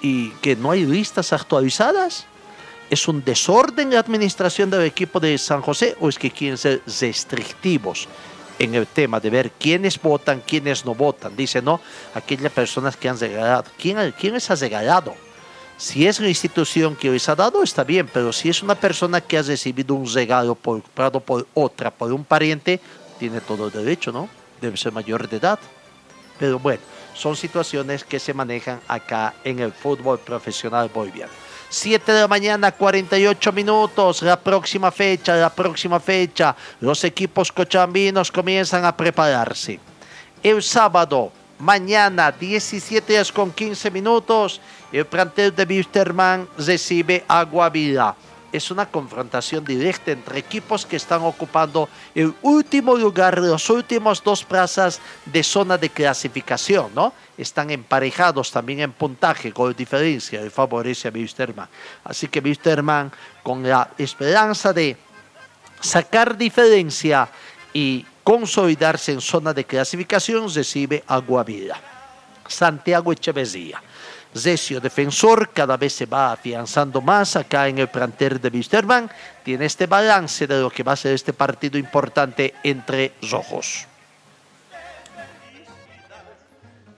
[0.00, 2.26] Y que no hay listas actualizadas.
[2.88, 6.82] ¿Es un desorden la administración del equipo de San José o es que quieren ser
[7.00, 8.08] restrictivos
[8.58, 11.36] en el tema de ver quiénes votan, quiénes no votan.
[11.36, 11.80] Dice, no,
[12.14, 13.64] aquellas personas que han regalado.
[13.78, 15.14] ¿Quién, quién les ha regalado?
[15.76, 19.20] Si es la institución que les ha dado, está bien, pero si es una persona
[19.20, 22.80] que ha recibido un regalo por, por otra, por un pariente,
[23.18, 24.28] tiene todo el derecho, ¿no?
[24.60, 25.58] Debe ser mayor de edad.
[26.38, 26.80] Pero bueno,
[27.14, 31.32] son situaciones que se manejan acá en el fútbol profesional boliviano.
[31.68, 38.30] 7 de la mañana, 48 minutos, la próxima fecha, la próxima fecha, los equipos cochambinos
[38.30, 39.80] comienzan a prepararse.
[40.42, 44.60] El sábado, mañana, 17 horas con 15 minutos,
[44.92, 48.14] el plantel de Wisterman recibe a Guavira
[48.56, 54.44] es una confrontación directa entre equipos que están ocupando el último lugar, los últimos dos
[54.44, 57.12] plazas de zona de clasificación, ¿no?
[57.36, 61.68] Están emparejados también en puntaje, con diferencia, y favorece a Wisterman.
[62.04, 64.96] Así que Wisterman, con la esperanza de
[65.80, 67.28] sacar diferencia
[67.72, 71.80] y consolidarse en zona de clasificación, recibe a Guavira.
[72.48, 73.82] Santiago Echeverría.
[74.38, 79.10] Zesio, defensor, cada vez se va afianzando más acá en el plantel de Wisterman.
[79.44, 83.86] Tiene este balance de lo que va a ser este partido importante entre rojos.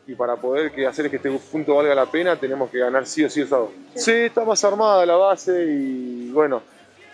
[0.06, 3.24] Y para poder que hacer que este punto valga la pena, tenemos que ganar sí
[3.24, 3.72] o sí el sábado.
[3.94, 6.62] Sí, está más armada la base y bueno,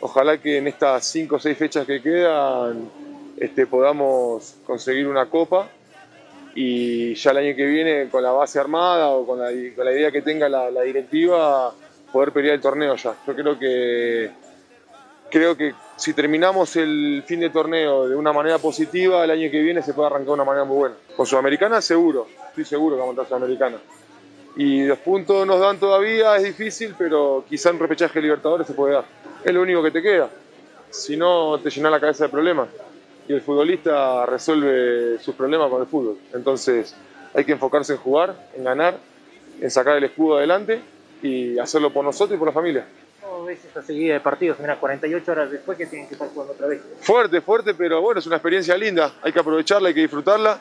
[0.01, 2.89] ojalá que en estas cinco o seis fechas que quedan
[3.37, 5.69] este, podamos conseguir una copa
[6.55, 10.23] y ya el año que viene con la base armada o con la, idea que
[10.23, 11.73] tenga la, directiva
[12.13, 13.15] poder pelear el torneo ya.
[13.27, 14.31] Yo creo que
[15.31, 19.61] creo que si terminamos el fin de torneo de una manera positiva, el año que
[19.61, 20.95] viene se puede arrancar de una manera muy buena.
[21.17, 23.79] Con Sudamericana seguro, estoy seguro que vamos a estar Sudamericana.
[24.57, 28.95] Y los puntos nos dan todavía, es difícil, pero quizá en repechaje Libertadores se puede
[28.95, 29.05] dar.
[29.45, 30.31] Es lo único que te queda.
[30.91, 32.69] Si no, te llena la cabeza de problemas
[33.29, 36.19] y el futbolista resuelve sus problemas con el fútbol.
[36.33, 36.95] Entonces
[37.35, 38.99] hay que enfocarse en jugar, en ganar,
[39.61, 40.81] en sacar el escudo adelante
[41.23, 42.87] y hacerlo por nosotros y por la familia.
[43.23, 44.59] ¿Cómo ves esta seguida de partidos?
[44.61, 46.83] Mira, 48 horas después que tienen que estar jugando otra vez.
[47.01, 49.13] Fuerte, fuerte, pero bueno, es una experiencia linda.
[49.23, 50.61] Hay que aprovecharla, hay que disfrutarla.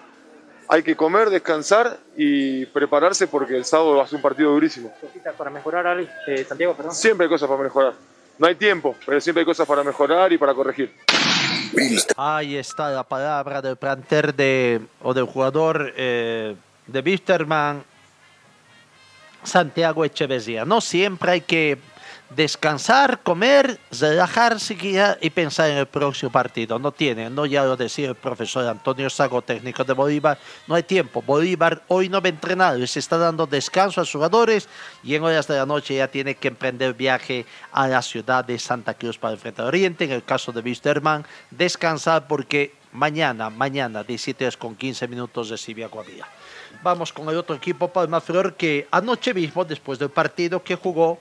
[0.70, 4.93] Hay que comer, descansar y prepararse porque el sábado va a ser un partido durísimo.
[5.01, 6.07] ¿Cositas para mejorar, Ali?
[6.26, 6.95] Eh, Santiago, perdón.
[6.95, 7.93] Siempre hay cosas para mejorar.
[8.39, 10.93] No hay tiempo, pero siempre hay cosas para mejorar y para corregir.
[12.18, 16.56] Ahí está la palabra del planter de, o del jugador eh,
[16.88, 17.84] de Wisterman,
[19.44, 20.66] Santiago Echeverría.
[20.66, 21.78] No siempre hay que
[22.36, 24.78] descansar, comer, relajarse
[25.22, 26.80] y pensar en el próximo partido.
[26.80, 30.84] No tiene, no ya lo decía el profesor Antonio Sago, técnico de Bolívar, no hay
[30.84, 31.22] tiempo.
[31.22, 34.68] Bolívar hoy no va a entrenar, les está dando descanso a los jugadores
[35.04, 38.58] y en horas de la noche ya tiene que emprender viaje a la ciudad de
[38.60, 40.06] Santa Cruz para el Frente Oriente.
[40.06, 45.84] En el caso de Wisterman, descansar porque mañana, mañana, 17 horas con 15 minutos recibe
[45.84, 46.28] a Guavira.
[46.82, 51.20] Vamos con el otro equipo, Palma Flor, que anoche mismo, después del partido que jugó,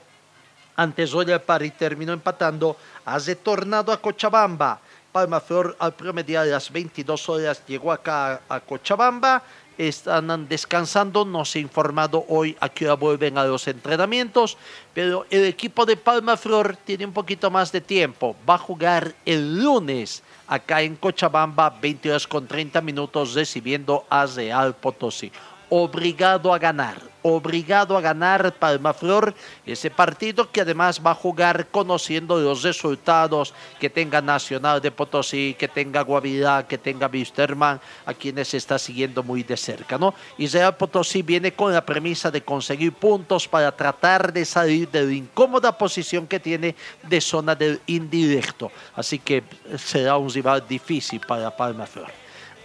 [0.75, 4.79] antes Royal Party terminó empatando, ha retornado a Cochabamba.
[5.11, 9.43] Palma Flor al promediar las 22 horas llegó acá a Cochabamba.
[9.77, 14.55] Están descansando, no se ha informado hoy a qué hora vuelven a los entrenamientos,
[14.93, 18.35] pero el equipo de Palma Flor tiene un poquito más de tiempo.
[18.47, 24.25] Va a jugar el lunes acá en Cochabamba, 20 horas con 30 minutos, recibiendo a
[24.27, 25.31] Real Potosí
[25.69, 29.33] obligado a ganar, obligado a ganar Palmaflor
[29.65, 35.55] ese partido que además va a jugar conociendo los resultados que tenga Nacional de Potosí,
[35.57, 40.13] que tenga Guavirá, que tenga Wisterman, a quienes está siguiendo muy de cerca, ¿no?
[40.37, 45.13] Real Potosí viene con la premisa de conseguir puntos para tratar de salir de la
[45.13, 49.43] incómoda posición que tiene de zona del indirecto, así que
[49.77, 52.11] será un rival difícil para Palmaflor.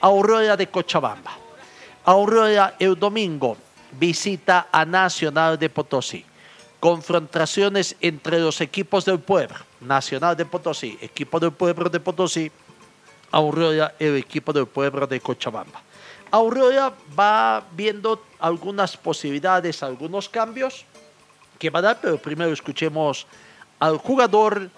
[0.00, 1.47] Aurora de Cochabamba.
[2.08, 3.58] Aurora el domingo
[4.00, 6.24] visita a Nacional de Potosí.
[6.80, 9.58] Confrontaciones entre los equipos del pueblo.
[9.82, 12.50] Nacional de Potosí, equipo del pueblo de Potosí.
[13.30, 15.82] Aurora, el equipo del pueblo de Cochabamba.
[16.30, 20.86] Aurora va viendo algunas posibilidades, algunos cambios
[21.58, 23.26] que va a dar, pero primero escuchemos
[23.78, 24.70] al jugador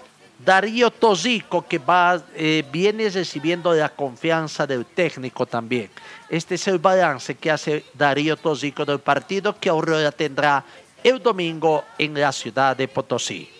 [0.44, 5.90] Darío Tosico, que va, eh, viene recibiendo la confianza del técnico también.
[6.30, 10.64] Este es el balance que hace Darío Tosico del partido que Aurora tendrá
[11.04, 13.50] el domingo en la ciudad de Potosí.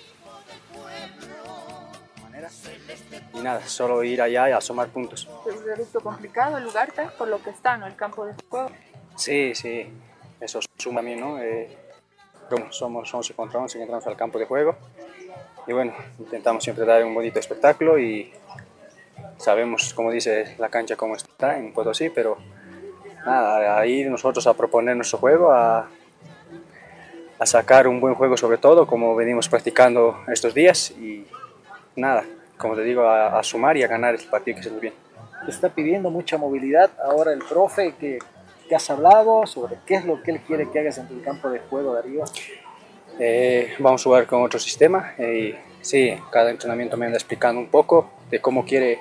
[3.35, 5.29] Y nada, solo ir allá y asomar puntos.
[5.47, 7.87] Es un reducto complicado el lugar, por lo que está, ¿no?
[7.87, 8.71] El campo de juego.
[9.17, 9.87] Sí, sí,
[10.41, 11.39] eso suma a mí, ¿no?
[11.39, 11.77] Eh,
[12.71, 14.77] somos 11 contra 11 que al campo de juego
[15.67, 18.33] y bueno, intentamos siempre dar un bonito espectáculo y,
[19.41, 22.37] Sabemos, como dice, la cancha cómo está en Potosí, pero
[23.25, 25.89] nada, a ir nosotros a proponer nuestro juego, a,
[27.39, 31.27] a sacar un buen juego sobre todo, como venimos practicando estos días y
[31.97, 32.27] nada,
[32.59, 34.97] como te digo, a, a sumar y a ganar el partido que se nos viene.
[35.49, 38.19] Está pidiendo mucha movilidad ahora el profe que,
[38.69, 41.49] que has hablado sobre qué es lo que él quiere que hagas en el campo
[41.49, 42.25] de juego, Darío.
[43.23, 47.69] Eh, vamos a jugar con otro sistema y sí, cada entrenamiento me anda explicando un
[47.69, 48.99] poco de cómo quiere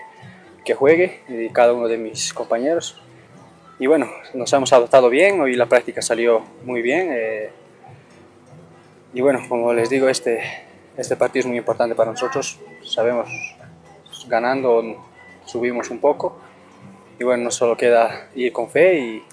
[0.66, 3.02] que juegue y cada uno de mis compañeros.
[3.80, 7.12] Y bueno, nos hemos adaptado bien, hoy la práctica salió muy bien.
[7.14, 7.50] eh,
[9.14, 10.42] y bueno, como les digo, este,
[10.98, 12.60] este partido es muy importante para nosotros.
[12.84, 13.30] Sabemos,
[14.28, 14.84] ganando
[15.46, 16.38] subimos un poco.
[17.18, 19.24] Y bueno, no solo queda ir con fe y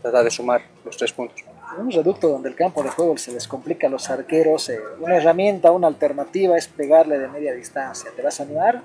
[0.00, 1.49] tratar de sumar los tres puntos.
[1.78, 5.16] Un reducto donde el campo de juego se les complica a los arqueros, eh, una
[5.16, 8.10] herramienta, una alternativa es pegarle de media distancia.
[8.14, 8.82] ¿Te vas a animar?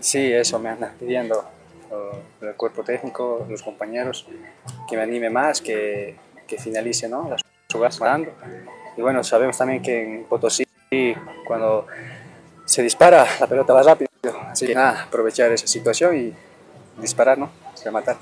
[0.00, 1.44] Sí, eso me anda pidiendo
[1.90, 4.26] eh, el cuerpo técnico, los compañeros,
[4.88, 7.28] que me anime más, que, que finalice ¿no?
[7.30, 7.42] las
[7.72, 8.32] jugadas ganando.
[8.96, 10.64] Y bueno, sabemos también que en Potosí,
[11.46, 11.86] cuando
[12.66, 14.10] se dispara, la pelota va rápido.
[14.48, 16.34] Así que nada, aprovechar esa situación y
[17.00, 17.50] disparar, ¿no?
[17.84, 18.16] Rematar.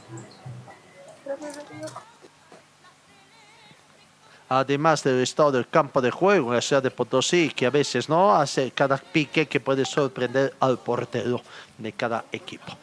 [4.51, 8.09] Además del estado del campo de juego en la ciudad de Potosí, que a veces
[8.09, 11.41] no hace cada pique que puede sorprender al portero
[11.79, 12.77] de cada equipo.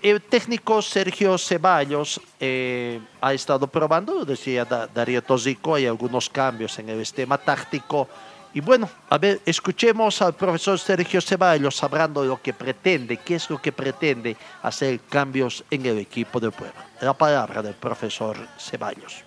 [0.00, 6.78] El técnico Sergio Ceballos eh, ha estado probando, decía Da- Darío Tosico, hay algunos cambios
[6.78, 8.08] en el esquema táctico.
[8.52, 13.34] Y bueno, a ver, escuchemos al profesor Sergio Ceballos hablando de lo que pretende, qué
[13.34, 16.78] es lo que pretende hacer cambios en el equipo del pueblo.
[17.00, 19.24] La palabra del profesor Ceballos.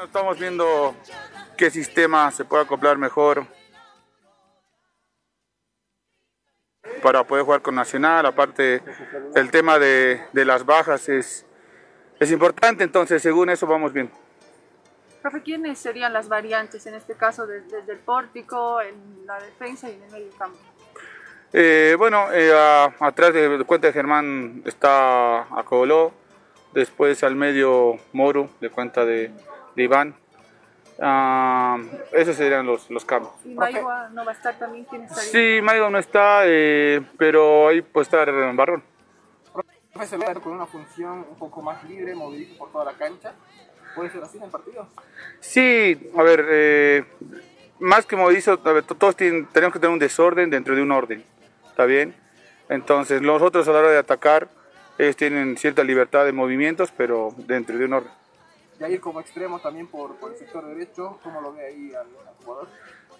[0.00, 0.94] Bueno, estamos viendo
[1.58, 3.44] qué sistema se puede acoplar mejor
[7.02, 8.24] para poder jugar con Nacional.
[8.24, 8.82] Aparte,
[9.34, 11.44] el tema de, de las bajas es,
[12.18, 14.10] es importante, entonces según eso vamos bien.
[15.20, 19.90] Profe, ¿quiénes serían las variantes en este caso de- desde el pórtico, en la defensa
[19.90, 20.58] y en el medio campo?
[21.52, 26.14] Eh, bueno, eh, a- atrás de, de cuenta de Germán está Acoboló,
[26.72, 29.30] después al medio Moro, de cuenta de,
[29.76, 30.14] de Iván.
[31.02, 31.78] Ah,
[32.12, 33.32] esos serían los, los cambios.
[33.44, 34.84] ¿Y Maigua no va a estar también?
[34.84, 35.08] ¿Quién?
[35.08, 38.82] Sí, Maigo no está, eh, pero ahí puede estar Barrón.
[39.52, 43.32] Profe, se ve con una función un poco más libre, moviliza por toda la cancha.
[43.94, 44.86] ¿Puede ser así en el partido?
[45.40, 47.04] Sí, a ver, eh,
[47.80, 50.82] más que movilizo, a ver, to- todos tienen- tenemos que tener un desorden dentro de
[50.82, 51.24] un orden,
[51.70, 52.14] ¿está bien?
[52.68, 54.48] Entonces, nosotros a la hora de atacar,
[54.98, 58.12] ellos tienen cierta libertad de movimientos, pero dentro de un orden.
[58.80, 62.06] Ya ir como extremo también por, por el sector derecho, ¿cómo lo ve ahí al,
[62.26, 62.68] al jugador?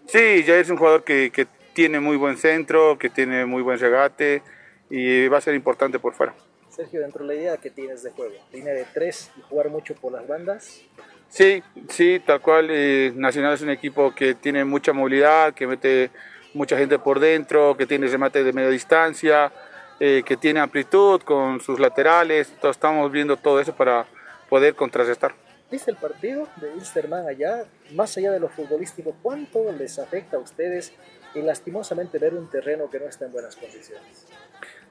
[0.07, 3.79] Sí, Jair es un jugador que, que tiene muy buen centro, que tiene muy buen
[3.79, 4.43] regate
[4.89, 6.35] y va a ser importante por fuera.
[6.71, 9.95] Sergio, dentro de la idea que tienes de juego, línea de tres y jugar mucho
[9.95, 10.83] por las bandas,
[11.29, 12.69] Sí, sí, tal cual.
[12.71, 16.11] eh, Nacional es un equipo que tiene mucha movilidad, que mete
[16.55, 19.53] mucha gente por dentro, que tiene remate de media distancia,
[20.01, 22.49] eh, que tiene amplitud con sus laterales.
[22.49, 24.07] Entonces, estamos viendo todo eso para
[24.49, 25.33] poder contrarrestar.
[25.71, 27.65] ¿Viste el partido de Wilstermann allá?
[27.93, 30.93] Más allá de lo futbolístico, ¿cuánto les afecta a ustedes
[31.35, 34.27] y lastimosamente ver un terreno que no está en buenas condiciones?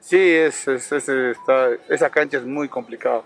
[0.00, 3.22] Sí, es, es- es- está- esa cancha es muy complicada.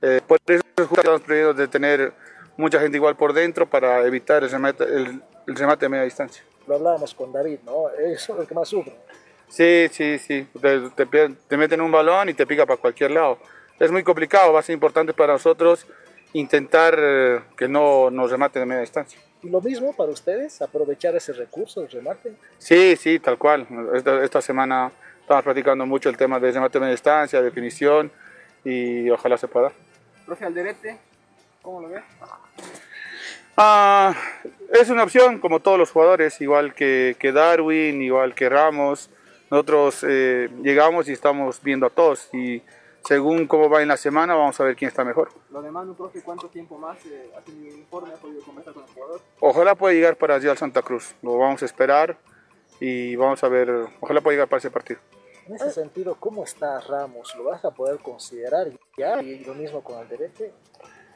[0.00, 2.12] Eh, por eso estamos previendo de tener
[2.56, 6.42] mucha gente igual por dentro para evitar el remate, el- el remate de media distancia.
[6.66, 7.90] Lo hablábamos con David, ¿no?
[7.90, 8.94] Eso es lo que más sufre.
[9.48, 10.46] Sí, sí, sí.
[10.60, 11.06] Te, te,
[11.48, 13.38] te meten un balón y te pica para cualquier lado.
[13.78, 15.86] Es muy complicado, va a ser importante para nosotros
[16.32, 19.18] intentar eh, que no nos remate de media distancia.
[19.42, 22.32] Y lo mismo para ustedes, aprovechar ese recurso, el remate.
[22.58, 23.66] Sí, sí, tal cual.
[23.94, 28.10] Esta, esta semana estamos practicando mucho el tema de remate de media distancia, definición
[28.64, 29.72] y ojalá se pueda.
[30.26, 30.98] Profe Alderete,
[31.62, 32.02] ¿cómo lo ve?
[33.56, 34.14] Ah,
[34.72, 39.10] es una opción como todos los jugadores, igual que, que Darwin, igual que Ramos.
[39.50, 42.62] Nosotros eh, llegamos y estamos viendo a todos y
[43.04, 45.30] según cómo va en la semana vamos a ver quién está mejor.
[45.50, 46.22] Lo demás, ¿no, profe?
[46.22, 48.12] ¿Cuánto tiempo más eh, ha tenido el informe?
[48.12, 49.20] ¿Ha podido conversar con el jugador?
[49.40, 51.14] Ojalá pueda llegar para allá al Santa Cruz.
[51.22, 52.18] Lo vamos a esperar
[52.80, 53.70] y vamos a ver.
[54.00, 55.00] Ojalá pueda llegar para ese partido.
[55.46, 57.34] En ese sentido, ¿cómo está Ramos?
[57.36, 58.68] ¿Lo vas a poder considerar
[58.98, 59.22] ya?
[59.22, 60.52] Y lo mismo con Alderete.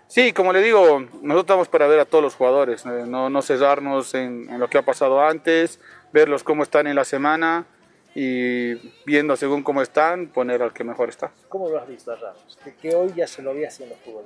[0.06, 3.40] Sí, como le digo, nosotros estamos para ver a todos los jugadores, eh, no, no
[3.40, 5.80] cerrarnos en, en lo que ha pasado antes,
[6.12, 7.66] verlos cómo están en la semana
[8.14, 11.30] y viendo según cómo están, poner al que mejor está.
[11.48, 12.58] ¿Cómo lo has visto a Ramos?
[12.62, 14.24] Que, que hoy ya se lo había haciendo fútbol.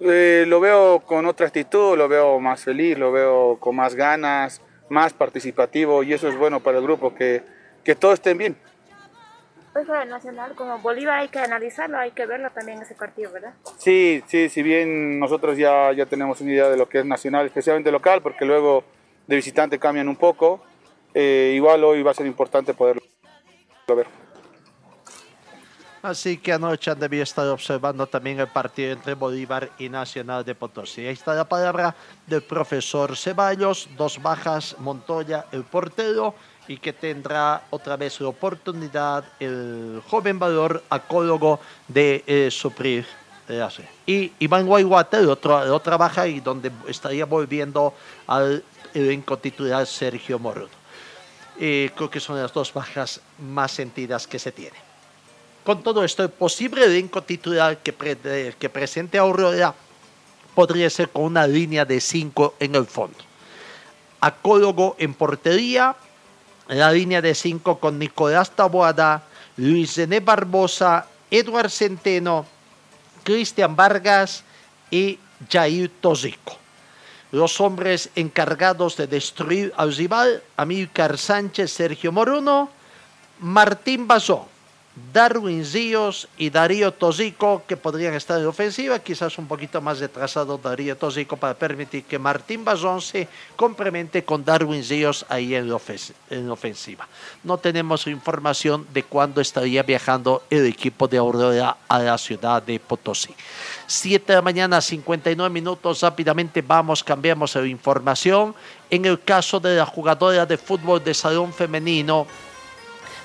[0.00, 4.60] Eh, lo veo con otra actitud, lo veo más feliz, lo veo con más ganas,
[4.88, 7.42] más participativo y eso es bueno para el grupo, que,
[7.82, 8.56] que todos estén bien.
[9.72, 13.32] Pues para el Nacional, como Bolívar hay que analizarlo, hay que verlo también ese partido,
[13.32, 13.54] ¿verdad?
[13.76, 17.46] Sí, sí, si bien nosotros ya, ya tenemos una idea de lo que es nacional,
[17.46, 18.84] especialmente local, porque luego
[19.26, 20.64] de visitante cambian un poco,
[21.14, 23.02] eh, igual hoy va a ser importante poderlo
[23.94, 24.06] ver.
[26.02, 30.54] Así que anoche han debido estar observando también el partido entre Bolívar y Nacional de
[30.54, 31.06] Potosí.
[31.06, 31.94] Ahí está la palabra
[32.26, 36.34] del profesor Ceballos, dos bajas, Montoya, el portero,
[36.68, 43.06] y que tendrá otra vez la oportunidad el joven valor acólogo de eh, suplir.
[43.48, 43.66] eh.
[44.04, 47.94] Y Iván Guayguata, el otro, otra baja, y donde estaría volviendo
[48.26, 48.62] al
[48.92, 50.83] elenco titular Sergio Morodo.
[51.56, 54.80] Creo que son las dos bajas más sentidas que se tienen.
[55.64, 59.74] Con todo esto, el posible elenco titular que, pre- que presente Aurora
[60.54, 63.18] podría ser con una línea de 5 en el fondo.
[64.20, 65.96] Acólogo en portería,
[66.68, 69.22] la línea de 5 con Nicolás Taboada,
[69.56, 72.46] Luis René Barbosa, Eduard Centeno,
[73.22, 74.44] Cristian Vargas
[74.90, 75.18] y
[75.50, 76.58] Jair Tosico.
[77.34, 82.70] Los hombres encargados de destruir al rival, Amílcar Sánchez, Sergio Moruno,
[83.40, 84.42] Martín Bazón,
[85.12, 90.56] Darwin Ríos y Darío Tosico, que podrían estar en ofensiva, quizás un poquito más retrasado
[90.56, 93.26] Darío Tosico para permitir que Martín Bazón se
[93.56, 95.80] complemente con Darwin Ríos ahí en la,
[96.30, 97.08] la ofensiva.
[97.42, 102.78] No tenemos información de cuándo estaría viajando el equipo de Aurora a la ciudad de
[102.78, 103.34] Potosí.
[103.88, 106.02] 7 de la mañana, 59 minutos.
[106.02, 108.54] Rápidamente vamos, cambiamos de información.
[108.90, 112.26] En el caso de la jugadora de fútbol de salón femenino,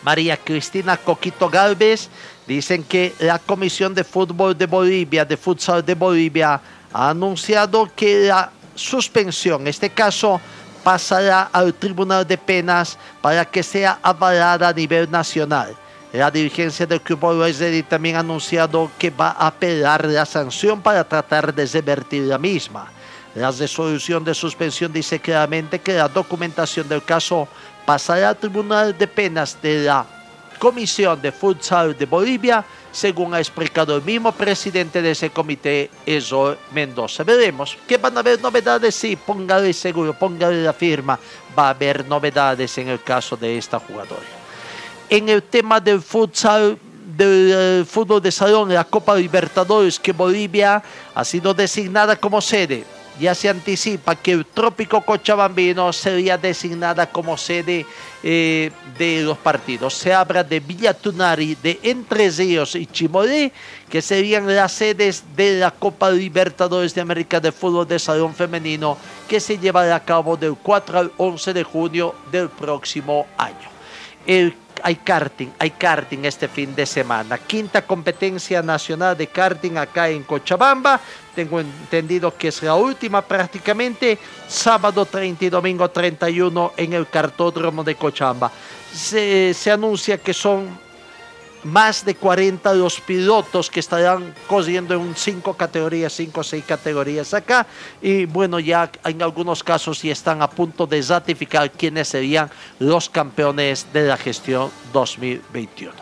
[0.04, 2.10] María Cristina Coquito Galvez,
[2.48, 8.28] dicen que la Comisión de Fútbol de Bolivia, de Futsal de Bolivia, ha anunciado que
[8.28, 10.40] la suspensión, en este caso,
[10.84, 15.76] pasará al Tribunal de Penas para que sea avalada a nivel nacional.
[16.12, 21.04] La dirigencia del Club Oeste también ha anunciado que va a apelar la sanción para
[21.04, 22.92] tratar de revertir la misma.
[23.36, 27.48] La resolución de suspensión dice claramente que la documentación del caso
[27.86, 30.06] pasará al Tribunal de Penas de la
[30.58, 36.58] Comisión de Futsal de Bolivia, según ha explicado el mismo presidente de ese comité, Ezor
[36.74, 37.24] Mendoza.
[37.24, 41.18] Veremos que van a haber novedades, sí, póngale seguro, póngale la firma,
[41.58, 44.26] va a haber novedades en el caso de esta jugadora.
[45.08, 46.78] En el tema del futsal,
[47.16, 52.86] del fútbol de salón, la Copa Libertadores, que Bolivia ha sido designada como sede.
[53.20, 57.86] Ya se anticipa que el Trópico Cochabambino sería designada como sede
[58.24, 59.94] eh, de los partidos.
[59.94, 63.52] Se habla de Villa Tunari, de Entre Ríos y Chimolé,
[63.90, 68.98] que serían las sedes de la Copa Libertadores de América de Fútbol de Salón Femenino,
[69.28, 73.70] que se llevará a cabo del 4 al 11 de junio del próximo año.
[74.26, 77.38] El- hay karting, hay karting este fin de semana.
[77.38, 81.00] Quinta competencia nacional de karting acá en Cochabamba.
[81.36, 84.18] Tengo entendido que es la última prácticamente.
[84.48, 88.52] Sábado 30 y domingo 31 en el cartódromo de Cochabamba.
[88.94, 90.89] Se, se anuncia que son
[91.64, 97.34] más de 40 los pilotos que estarán corriendo en 5 categorías, 5 o 6 categorías
[97.34, 97.68] acá.
[98.02, 102.50] Y bueno, ya en algunos casos ya están a punto de ratificar quiénes serían
[102.80, 105.94] los campeones de la gestión 2021.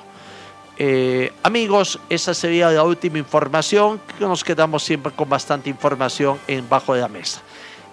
[0.79, 6.69] Eh, amigos, esa sería la última información, que nos quedamos siempre con bastante información en
[6.69, 7.41] bajo de la mesa.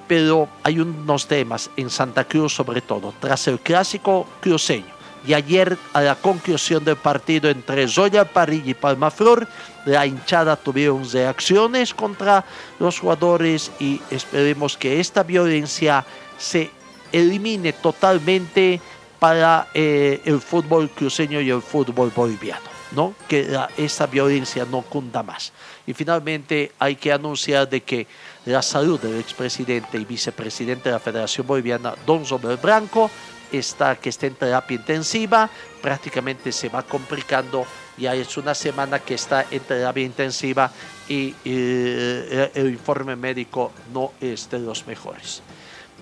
[0.06, 4.93] Pero hay unos temas en Santa Cruz sobre todo, tras el clásico cruceño
[5.26, 9.46] y ayer a la conclusión del partido entre Zoya Parilla y Palmaflor,
[9.86, 12.44] la hinchada tuvieron reacciones contra
[12.78, 16.04] los jugadores y esperemos que esta violencia
[16.38, 16.70] se
[17.12, 18.80] elimine totalmente
[19.18, 23.14] para eh, el fútbol cruceño y el fútbol boliviano, ¿no?
[23.28, 25.52] Que la- esa violencia no cunda más.
[25.86, 28.06] Y finalmente hay que anunciar de que
[28.46, 33.10] la salud del expresidente y vicepresidente de la Federación Boliviana, Don Robert Branco,
[33.58, 35.48] está, que está en terapia intensiva,
[35.82, 40.70] prácticamente se va complicando, ya es una semana que está en terapia intensiva
[41.08, 45.42] y eh, el informe médico no es de los mejores.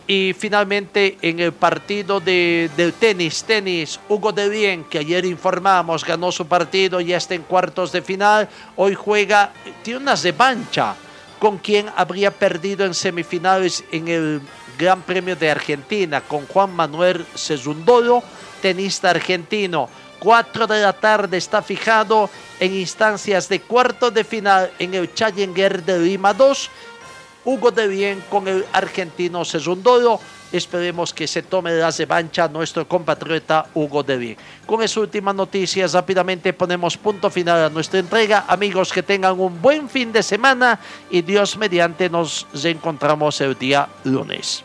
[0.07, 6.05] Y finalmente en el partido de, del tenis, tenis, Hugo de Bien, que ayer informamos,
[6.05, 10.96] ganó su partido, ya está en cuartos de final, hoy juega, tiene una revancha
[11.38, 14.40] con quien habría perdido en semifinales en el
[14.83, 18.20] Gran Premio de Argentina, con Juan Manuel Sezundolo,
[18.61, 19.89] tenista argentino.
[20.18, 22.28] 4 de la tarde está fijado
[22.59, 26.70] en instancias de cuarto de final en el Challenger de Lima 2
[27.45, 30.20] Hugo de Bien con el argentino Cerundolo.
[30.53, 34.37] Esperemos que se tome la revancha nuestro compatriota Hugo de Bien.
[34.66, 38.45] Con esa última noticia, rápidamente ponemos punto final a nuestra entrega.
[38.49, 40.78] Amigos, que tengan un buen fin de semana
[41.11, 44.64] y Dios mediante nos reencontramos el día lunes.